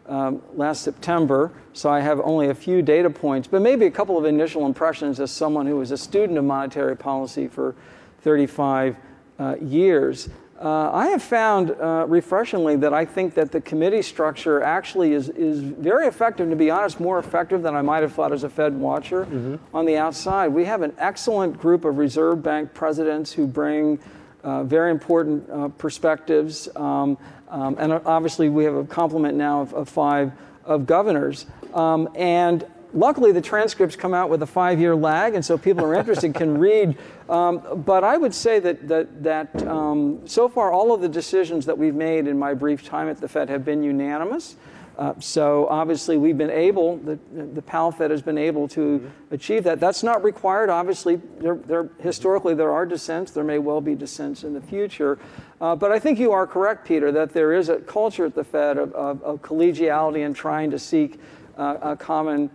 [0.07, 4.17] um, last September, so I have only a few data points, but maybe a couple
[4.17, 7.75] of initial impressions as someone who was a student of monetary policy for
[8.23, 8.97] 35
[9.39, 10.29] uh, years.
[10.61, 15.29] Uh, I have found uh, refreshingly that I think that the committee structure actually is,
[15.29, 18.49] is very effective, to be honest, more effective than I might have thought as a
[18.49, 19.57] Fed watcher mm-hmm.
[19.77, 20.49] on the outside.
[20.49, 23.99] We have an excellent group of Reserve Bank presidents who bring
[24.45, 26.69] uh, very important uh, perspectives.
[26.75, 27.19] Um,
[27.51, 30.33] um, and obviously, we have a complement now of, of five
[30.65, 31.47] of governors.
[31.75, 35.85] Um, and luckily, the transcripts come out with a five year lag, and so people
[35.85, 36.97] who are interested can read
[37.29, 41.67] um, but I would say that, that, that um, so far, all of the decisions
[41.67, 44.57] that we've made in my brief time at the Fed have been unanimous.
[44.97, 49.35] Uh, so obviously, we've been able, the, the Powell Fed has been able to mm-hmm.
[49.35, 49.79] achieve that.
[49.79, 50.71] That's not required.
[50.71, 53.33] Obviously, there, there, historically, there are dissents.
[53.33, 55.19] There may well be dissents in the future.
[55.61, 58.45] Uh, but I think you are correct, Peter, that there is a culture at the
[58.45, 61.21] Fed of, of, of collegiality and trying to seek
[61.59, 62.51] uh, a common,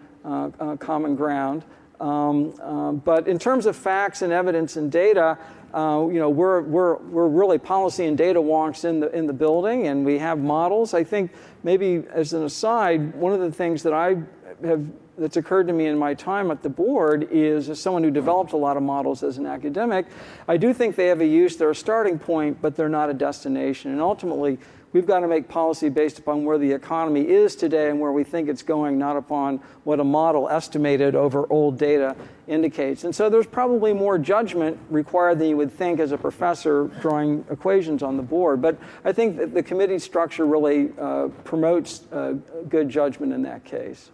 [0.79, 1.63] common ground.
[1.99, 5.37] Um, um, but in terms of facts and evidence and data,
[5.73, 9.33] uh, you know, we're, we're, we're really policy and data wonks in the, in the
[9.33, 10.95] building, and we have models.
[10.95, 11.31] I think
[11.63, 14.17] maybe as an aside, one of the things that I
[14.65, 14.85] have
[15.17, 18.53] that's occurred to me in my time at the board is as someone who developed
[18.53, 20.07] a lot of models as an academic,
[20.47, 23.13] I do think they have a use, they're a starting point, but they're not a
[23.13, 23.91] destination.
[23.91, 24.57] And ultimately,
[24.93, 28.25] We've got to make policy based upon where the economy is today and where we
[28.25, 32.15] think it's going, not upon what a model estimated over old data
[32.47, 33.05] indicates.
[33.05, 37.45] And so there's probably more judgment required than you would think as a professor drawing
[37.49, 38.61] equations on the board.
[38.61, 42.33] But I think that the committee structure really uh, promotes uh,
[42.67, 44.09] good judgment in that case.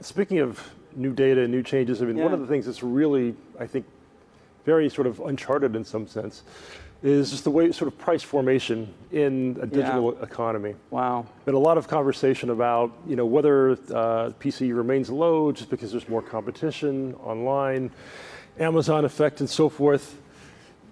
[0.00, 0.62] Speaking of
[0.94, 2.24] new data and new changes, I mean, yeah.
[2.24, 3.84] one of the things that's really, I think,
[4.64, 6.44] very sort of uncharted in some sense
[7.02, 10.24] is just the way sort of price formation in a digital yeah.
[10.24, 10.74] economy.
[10.90, 11.26] Wow.
[11.44, 15.92] Been a lot of conversation about you know whether uh, PC remains low just because
[15.92, 17.90] there's more competition online,
[18.58, 20.20] Amazon effect, and so forth.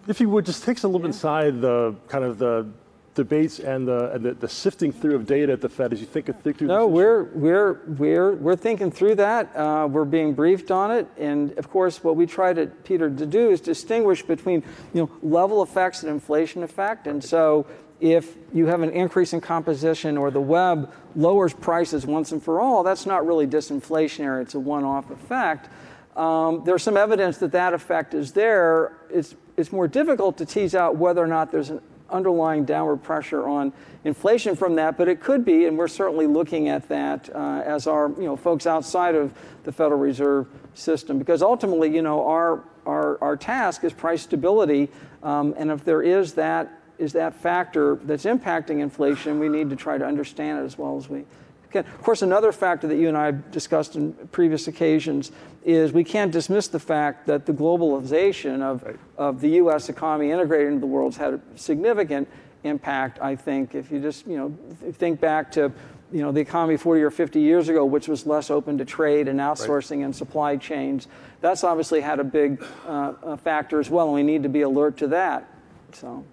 [0.07, 1.09] If you would just take us a little yeah.
[1.09, 2.69] inside the kind of the
[3.17, 6.07] debates and the, and the, the, sifting through of data at the Fed as you
[6.07, 6.69] think, think through?
[6.69, 9.57] No, we're we're we're we're thinking through that.
[9.57, 13.27] Uh, we're being briefed on it, and of course, what we try to Peter to
[13.27, 14.63] do is distinguish between
[14.95, 17.67] you know level effects and inflation effect, and so.
[17.99, 22.61] If you have an increase in composition or the web lowers prices once and for
[22.61, 24.43] all, that's not really disinflationary.
[24.43, 25.71] It's a one off effect.
[26.15, 28.99] Um, there's some evidence that that effect is there.
[29.09, 31.81] It's, it's more difficult to tease out whether or not there's an
[32.11, 33.73] underlying downward pressure on
[34.05, 37.87] inflation from that, but it could be, and we're certainly looking at that uh, as
[37.87, 39.33] our you know folks outside of
[39.65, 44.89] the Federal Reserve system, because ultimately, you know, our our, our task is price stability,
[45.23, 49.77] um, and if there is that is that factor that's impacting inflation, we need to
[49.77, 51.25] try to understand it as well as we
[51.71, 51.85] can.
[51.85, 55.33] Of course, another factor that you and I have discussed in previous occasions
[55.65, 58.97] is we can't dismiss the fact that the globalization of, right.
[59.19, 59.89] of the U.S.
[59.89, 62.29] economy integrated into the world has had a significant
[62.65, 63.75] impact, I think.
[63.75, 64.57] If you just, you know,
[64.93, 65.73] think back to,
[66.13, 69.29] you know, the economy 40 or 50 years ago, which was less open to trade
[69.29, 70.05] and outsourcing right.
[70.05, 71.09] and supply chains,
[71.41, 74.97] that's obviously had a big uh, factor as well, and we need to be alert
[74.99, 75.49] to that.
[75.93, 76.25] So,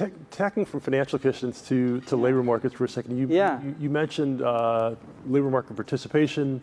[0.00, 3.16] yeah tacking from financial conditions to, to labor markets for a second.
[3.16, 3.62] You, yeah.
[3.62, 4.94] you, you mentioned uh,
[5.26, 6.60] labor market participation.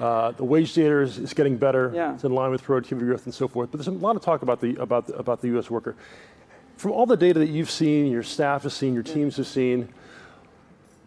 [0.00, 1.92] Uh, the wage data is, is, getting better.
[1.94, 2.14] Yeah.
[2.14, 3.70] It's in line with productivity growth and so forth.
[3.70, 5.70] But there's a lot of talk about the, about the, about the U.S.
[5.70, 5.96] worker.
[6.76, 9.88] From all the data that you've seen, your staff has seen, your teams have seen,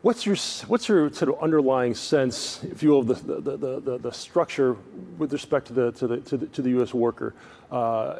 [0.01, 0.35] what's your,
[0.67, 4.11] what's your sort of underlying sense, if you will, of the, the, the, the, the
[4.11, 4.75] structure
[5.17, 6.93] with respect to the, to the, to the, to the U.S.
[6.93, 7.35] worker?
[7.71, 8.17] Uh,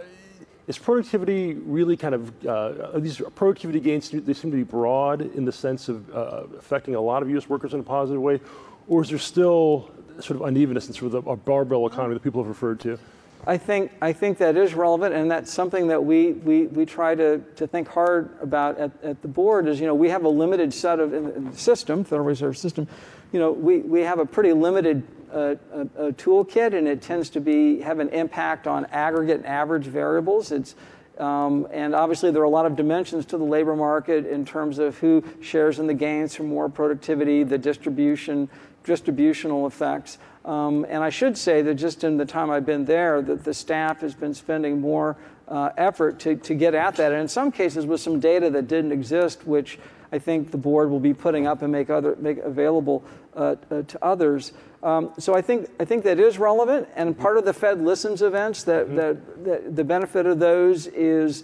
[0.69, 5.43] is productivity really kind of, uh, these productivity gains, they seem to be broad in
[5.43, 7.49] the sense of uh, affecting a lot of U.S.
[7.49, 8.39] workers in a positive way,
[8.87, 9.89] or is there still
[10.19, 12.99] sort of unevenness in sort of a barbell economy that people have referred to?
[13.47, 17.15] I think, I think that is relevant, and that's something that we, we, we try
[17.15, 20.29] to, to think hard about at, at the board is, you know, we have a
[20.29, 22.87] limited set of, in the system, Federal Reserve System,
[23.31, 27.29] you know, we, we have a pretty limited a, a, a, toolkit, and it tends
[27.31, 30.51] to be have an impact on aggregate and average variables.
[30.51, 30.75] It's
[31.19, 34.79] um, and obviously, there are a lot of dimensions to the labor market in terms
[34.79, 38.49] of who shares in the gains from more productivity, the distribution,
[38.85, 40.17] distributional effects.
[40.45, 43.53] Um, and I should say that just in the time I've been there, that the
[43.53, 45.17] staff has been spending more
[45.49, 47.11] uh, effort to, to get at that.
[47.11, 49.77] And in some cases, with some data that didn't exist, which
[50.11, 53.03] I think the board will be putting up and make other make available
[53.35, 54.53] uh, uh, to others.
[54.81, 58.21] Um, so I think I think that is relevant, and part of the Fed Listens
[58.21, 58.95] events that, mm-hmm.
[58.95, 61.43] that, that the benefit of those is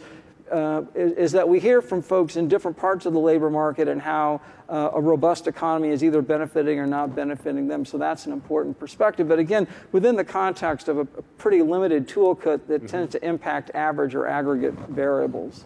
[0.51, 3.87] uh, is, is, that we hear from folks in different parts of the labor market
[3.87, 4.39] and how
[4.69, 7.83] uh, a robust economy is either benefiting or not benefiting them.
[7.83, 9.27] So that's an important perspective.
[9.27, 12.85] But again, within the context of a, a pretty limited toolkit that mm-hmm.
[12.85, 15.65] tends to impact average or aggregate variables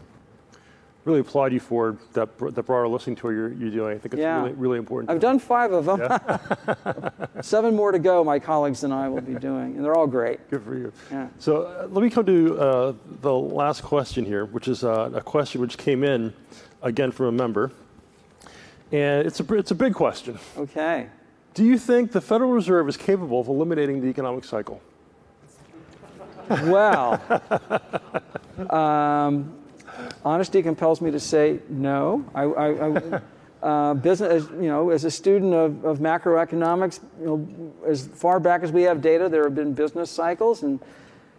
[1.10, 3.96] really applaud you for that, that broader listening tour you're, you're doing.
[3.96, 4.42] I think it's yeah.
[4.42, 5.10] really, really important.
[5.10, 6.00] I've done five of them.
[6.00, 7.10] Yeah.
[7.42, 10.50] Seven more to go, my colleagues and I will be doing, and they're all great.
[10.50, 10.94] Good for you.
[11.12, 11.28] Yeah.
[11.40, 15.22] So uh, let me come to uh, the last question here, which is uh, a
[15.22, 16.34] question which came in,
[16.84, 17.72] again, from a member.
[18.92, 20.38] And it's a, it's a big question.
[20.58, 21.08] Okay.
[21.56, 24.82] Do you think the Federal Reserve is capable of eliminating the economic cycle?
[26.50, 27.22] Well,
[28.70, 29.59] um,
[30.24, 32.26] honesty compels me to say no.
[32.34, 33.22] I, I, I
[33.62, 38.64] uh, business, you know, as a student of, of macroeconomics, you know, as far back
[38.64, 40.80] as we have data, there have been business cycles, and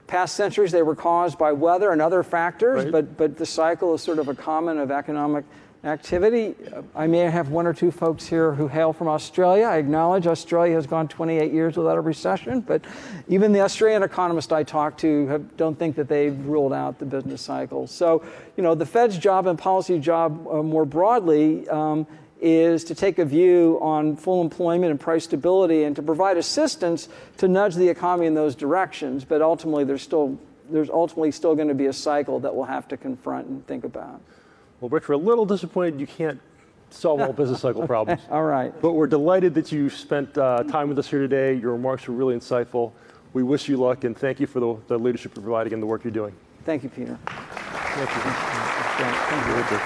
[0.07, 2.85] past centuries they were caused by weather and other factors.
[2.85, 2.93] Right.
[2.93, 5.45] But but the cycle is sort of a common of economic
[5.85, 6.55] activity.
[6.95, 9.65] I may have one or two folks here who hail from Australia.
[9.65, 12.85] I acknowledge Australia has gone 28 years without a recession, but
[13.29, 17.07] even the Australian economists I talk to have, don't think that they've ruled out the
[17.07, 17.87] business cycle.
[17.87, 18.23] So,
[18.57, 22.07] you know, the Fed's job and policy job uh, more broadly um,
[22.43, 27.09] is to take a view on full employment and price stability and to provide assistance
[27.39, 29.25] to nudge the economy in those directions.
[29.25, 30.39] But ultimately, there's still
[30.71, 33.83] there's ultimately still going to be a cycle that we'll have to confront and think
[33.83, 34.21] about.
[34.81, 36.41] Well, Rich, we're a little disappointed you can't
[36.89, 38.23] solve all business cycle problems.
[38.31, 38.73] all right.
[38.81, 41.55] But we're delighted that you spent uh, time with us here today.
[41.55, 42.93] Your remarks were really insightful.
[43.33, 45.87] We wish you luck and thank you for the, the leadership you're providing and the
[45.87, 46.35] work you're doing.
[46.65, 47.19] Thank you, Peter.
[47.27, 48.23] Thank you.
[49.61, 49.79] Thank you.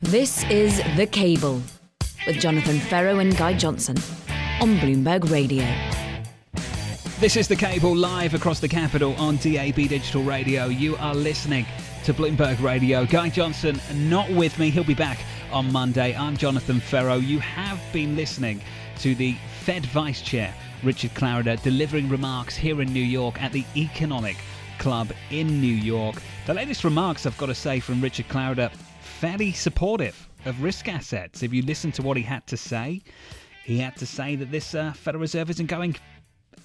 [0.00, 1.62] This is The Cable
[2.26, 3.96] with Jonathan Ferro and Guy Johnson
[4.60, 5.64] on Bloomberg Radio.
[7.22, 10.66] This is the cable live across the capital on DAB Digital Radio.
[10.66, 11.64] You are listening
[12.02, 13.06] to Bloomberg Radio.
[13.06, 14.70] Guy Johnson not with me.
[14.70, 15.20] He'll be back
[15.52, 16.16] on Monday.
[16.16, 17.18] I'm Jonathan Ferro.
[17.18, 18.60] You have been listening
[18.96, 20.52] to the Fed Vice Chair,
[20.82, 24.38] Richard Clarida, delivering remarks here in New York at the Economic
[24.80, 26.16] Club in New York.
[26.46, 31.44] The latest remarks, I've got to say, from Richard Clarida, fairly supportive of risk assets.
[31.44, 33.00] If you listen to what he had to say,
[33.62, 35.94] he had to say that this uh, Federal Reserve isn't going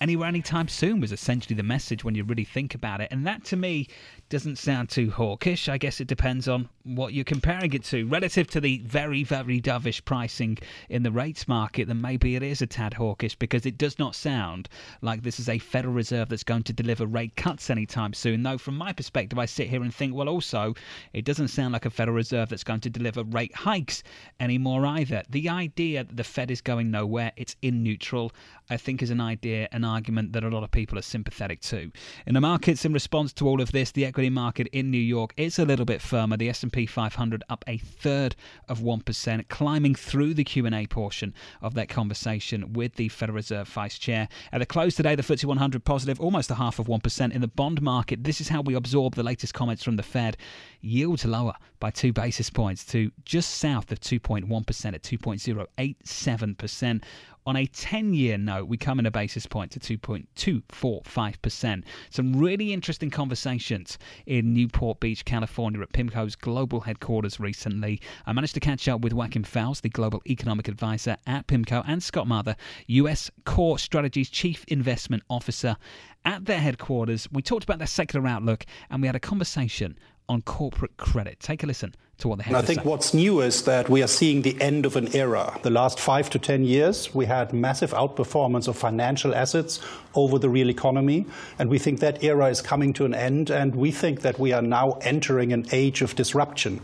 [0.02, 3.10] anywhere anytime soon was essentially the message when you really think about it.
[3.12, 3.88] And that to me
[4.30, 5.70] doesn't sound too hawkish.
[5.70, 8.06] I guess it depends on what you're comparing it to.
[8.08, 10.58] Relative to the very, very dovish pricing
[10.90, 14.16] in the rates market, then maybe it is a tad hawkish because it does not
[14.16, 14.70] sound
[15.02, 18.44] like this is a Federal Reserve that's going to deliver rate cuts anytime soon.
[18.44, 20.74] Though, from my perspective, I sit here and think, well, also,
[21.14, 24.04] it doesn't sound like a Federal Reserve that's going to deliver rate hikes
[24.40, 25.24] anymore either.
[25.30, 28.32] The idea that the Fed is going nowhere, it's in neutral,
[28.70, 31.92] I think is an idea, an argument that a lot of people are sympathetic to.
[32.26, 35.32] In the markets, in response to all of this, the equity market in New York
[35.38, 36.38] is a little bit firmer.
[36.38, 38.36] The S&P 500 up a third
[38.68, 44.00] of 1%, climbing through the Q&A portion of that conversation with the Federal Reserve Vice
[44.00, 44.28] Chair.
[44.52, 47.48] At the close today, the FTSE 100 positive, almost a half of 1% in the
[47.48, 48.24] bond market.
[48.24, 50.36] This is how we absorb the latest comments from the Fed.
[50.82, 57.04] Yields lower by two basis points to just south of 2.1% at 2.087%.
[57.48, 61.84] On a 10 year note, we come in a basis point to 2.245%.
[62.10, 68.02] Some really interesting conversations in Newport Beach, California at PIMCO's global headquarters recently.
[68.26, 72.04] I managed to catch up with Joachim Fels, the global economic advisor at PIMCO, and
[72.04, 75.78] Scott Mather, US Core Strategies Chief Investment Officer
[76.26, 77.30] at their headquarters.
[77.32, 79.98] We talked about their secular outlook and we had a conversation
[80.30, 81.40] on corporate credit.
[81.40, 82.88] Take a listen to what they have I think say.
[82.88, 85.58] what's new is that we are seeing the end of an era.
[85.62, 89.80] The last five to 10 years, we had massive outperformance of financial assets
[90.16, 91.26] over the real economy.
[91.60, 93.52] And we think that era is coming to an end.
[93.52, 96.82] And we think that we are now entering an age of disruption.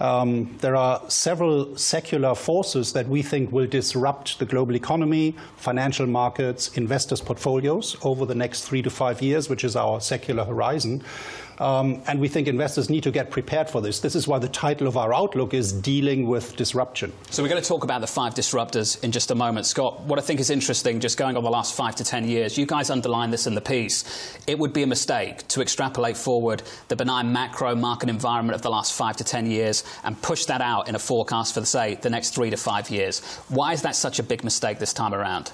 [0.00, 6.06] Um, there are several secular forces that we think will disrupt the global economy, financial
[6.08, 11.04] markets, investors' portfolios over the next three to five years, which is our secular horizon.
[11.58, 14.00] Um, and we think investors need to get prepared for this.
[14.00, 17.12] This is why the title of our outlook is Dealing with Disruption.
[17.30, 19.66] So we're going to talk about the five disruptors in just a moment.
[19.66, 22.58] Scott, what I think is interesting, just going on the last five to ten years,
[22.58, 24.38] you guys underline this in the piece.
[24.46, 28.70] It would be a mistake to extrapolate forward the benign macro market environment of the
[28.70, 32.10] last five to ten years and push that out in a forecast for, say, the
[32.10, 33.20] next three to five years.
[33.48, 35.52] Why is that such a big mistake this time around?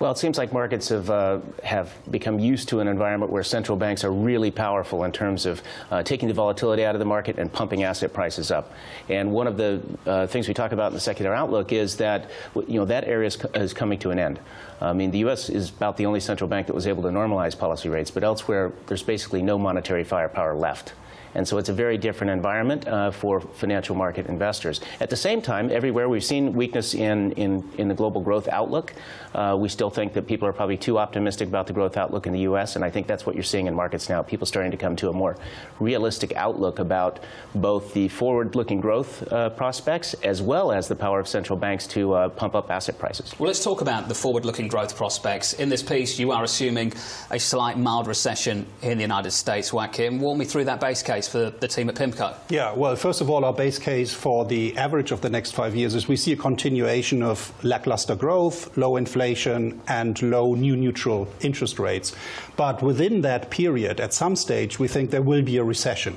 [0.00, 3.78] Well, it seems like markets have uh, have become used to an environment where central
[3.78, 7.38] banks are really powerful in terms of uh, taking the volatility out of the market
[7.38, 8.72] and pumping asset prices up.
[9.08, 12.28] And one of the uh, things we talk about in the secular outlook is that
[12.56, 14.40] you know that area is, is coming to an end.
[14.80, 15.48] I mean, the U.S.
[15.48, 18.72] is about the only central bank that was able to normalize policy rates, but elsewhere
[18.88, 20.94] there's basically no monetary firepower left.
[21.34, 24.80] And so it's a very different environment uh, for financial market investors.
[25.00, 28.94] At the same time, everywhere we've seen weakness in, in, in the global growth outlook.
[29.34, 32.32] Uh, we still think that people are probably too optimistic about the growth outlook in
[32.32, 34.22] the U.S., and I think that's what you're seeing in markets now.
[34.22, 35.36] People starting to come to a more
[35.80, 37.20] realistic outlook about
[37.54, 41.86] both the forward looking growth uh, prospects as well as the power of central banks
[41.88, 43.34] to uh, pump up asset prices.
[43.38, 45.54] Well, let's talk about the forward looking growth prospects.
[45.54, 46.92] In this piece, you are assuming
[47.30, 49.72] a slight mild recession in the United States.
[49.72, 52.34] Joachim, walk me through that base case case for the team at PIMCO?
[52.48, 55.74] Yeah, well, first of all, our base case for the average of the next five
[55.74, 61.28] years is we see a continuation of lackluster growth, low inflation, and low new neutral
[61.40, 62.14] interest rates.
[62.56, 66.16] But within that period, at some stage, we think there will be a recession.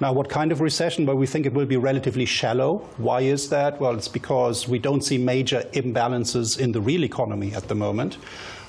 [0.00, 1.06] Now, what kind of recession?
[1.06, 2.78] Well, we think it will be relatively shallow.
[2.98, 3.80] Why is that?
[3.80, 8.18] Well, it's because we don't see major imbalances in the real economy at the moment.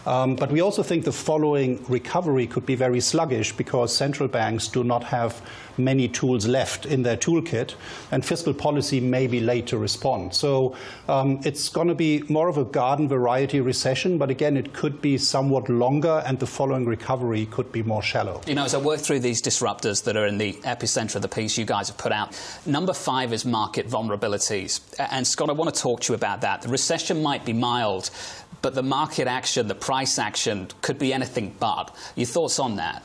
[0.07, 4.69] Um, but we also think the following recovery could be very sluggish because central banks
[4.69, 5.41] do not have
[5.77, 7.75] many tools left in their toolkit,
[8.11, 10.33] and fiscal policy may be late to respond.
[10.33, 10.75] So
[11.07, 15.01] um, it's going to be more of a garden variety recession, but again, it could
[15.01, 18.41] be somewhat longer, and the following recovery could be more shallow.
[18.47, 21.27] You know, as I work through these disruptors that are in the epicenter of the
[21.27, 24.81] piece you guys have put out, number five is market vulnerabilities.
[25.11, 26.61] And Scott, I want to talk to you about that.
[26.61, 28.09] The recession might be mild,
[28.61, 31.95] but the market action, the price action, could be anything but.
[32.15, 33.03] Your thoughts on that?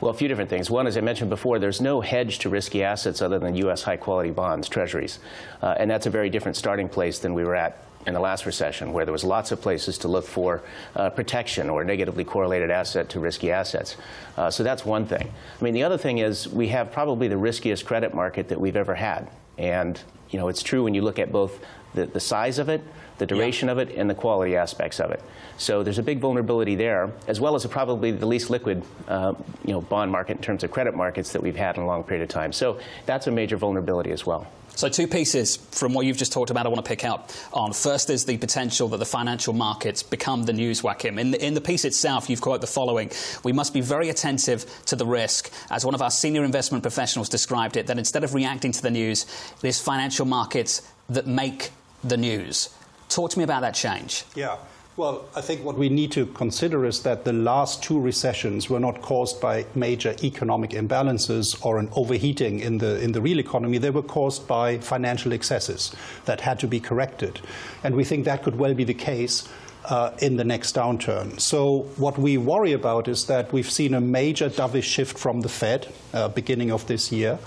[0.00, 0.70] Well, a few different things.
[0.70, 3.82] One, as I mentioned before, there's no hedge to risky assets other than U.S.
[3.82, 5.18] high quality bonds, treasuries.
[5.60, 8.46] Uh, and that's a very different starting place than we were at in the last
[8.46, 10.62] recession, where there was lots of places to look for
[10.96, 13.96] uh, protection or negatively correlated asset to risky assets.
[14.38, 15.30] Uh, so that's one thing.
[15.60, 18.76] I mean, the other thing is we have probably the riskiest credit market that we've
[18.76, 19.28] ever had.
[19.58, 21.60] And, you know, it's true when you look at both
[21.92, 22.80] the, the size of it,
[23.20, 23.72] the duration yeah.
[23.72, 25.22] of it, and the quality aspects of it.
[25.58, 29.72] So there's a big vulnerability there, as well as probably the least liquid, uh, you
[29.72, 32.24] know, bond market in terms of credit markets that we've had in a long period
[32.24, 32.52] of time.
[32.52, 34.50] So that's a major vulnerability as well.
[34.76, 37.74] So, two pieces from what you've just talked about I want to pick out on.
[37.74, 40.82] First is the potential that the financial markets become the news.
[41.04, 43.10] In the, in the piece itself, you've quoted the following
[43.44, 45.52] We must be very attentive to the risk.
[45.70, 48.90] As one of our senior investment professionals described it, that instead of reacting to the
[48.90, 49.26] news,
[49.62, 52.70] it is financial markets that make the news.
[53.10, 54.24] Talk to me about that change.
[54.34, 54.56] Yeah.
[54.96, 58.78] Well, I think what we need to consider is that the last two recessions were
[58.78, 63.78] not caused by major economic imbalances or an overheating in the, in the real economy.
[63.78, 65.94] They were caused by financial excesses
[66.26, 67.40] that had to be corrected.
[67.82, 69.48] And we think that could well be the case
[69.86, 71.40] uh, in the next downturn.
[71.40, 75.48] So, what we worry about is that we've seen a major dovish shift from the
[75.48, 77.38] Fed uh, beginning of this year.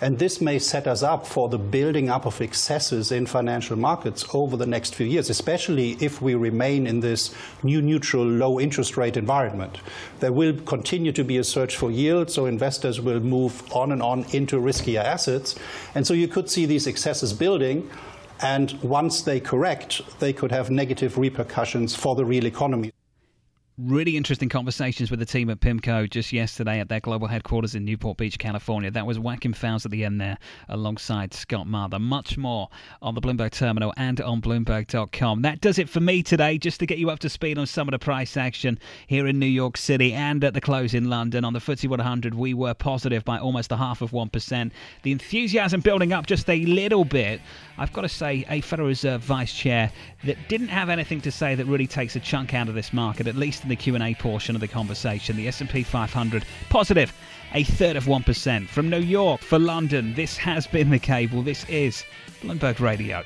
[0.00, 4.24] And this may set us up for the building up of excesses in financial markets
[4.32, 7.34] over the next few years, especially if we remain in this
[7.64, 9.78] new neutral low interest rate environment.
[10.20, 14.00] There will continue to be a search for yield, so investors will move on and
[14.00, 15.56] on into riskier assets.
[15.96, 17.90] And so you could see these excesses building.
[18.40, 22.92] And once they correct, they could have negative repercussions for the real economy
[23.78, 27.84] really interesting conversations with the team at PIMCO just yesterday at their global headquarters in
[27.84, 28.90] Newport Beach, California.
[28.90, 30.36] That was Joachim Fels at the end there
[30.68, 32.00] alongside Scott Mather.
[32.00, 32.68] Much more
[33.02, 35.42] on the Bloomberg Terminal and on Bloomberg.com.
[35.42, 37.86] That does it for me today, just to get you up to speed on some
[37.86, 41.44] of the price action here in New York City and at the close in London.
[41.44, 44.72] On the FTSE 100, we were positive by almost a half of 1%.
[45.02, 47.40] The enthusiasm building up just a little bit.
[47.76, 49.92] I've got to say, a Federal Reserve Vice Chair
[50.24, 53.28] that didn't have anything to say that really takes a chunk out of this market,
[53.28, 55.36] at least in the Q&A portion of the conversation.
[55.36, 57.12] The S&P 500 positive,
[57.52, 58.66] a third of 1%.
[58.66, 61.42] From New York for London, this has been The Cable.
[61.42, 62.02] This is
[62.40, 63.22] Bloomberg Radio.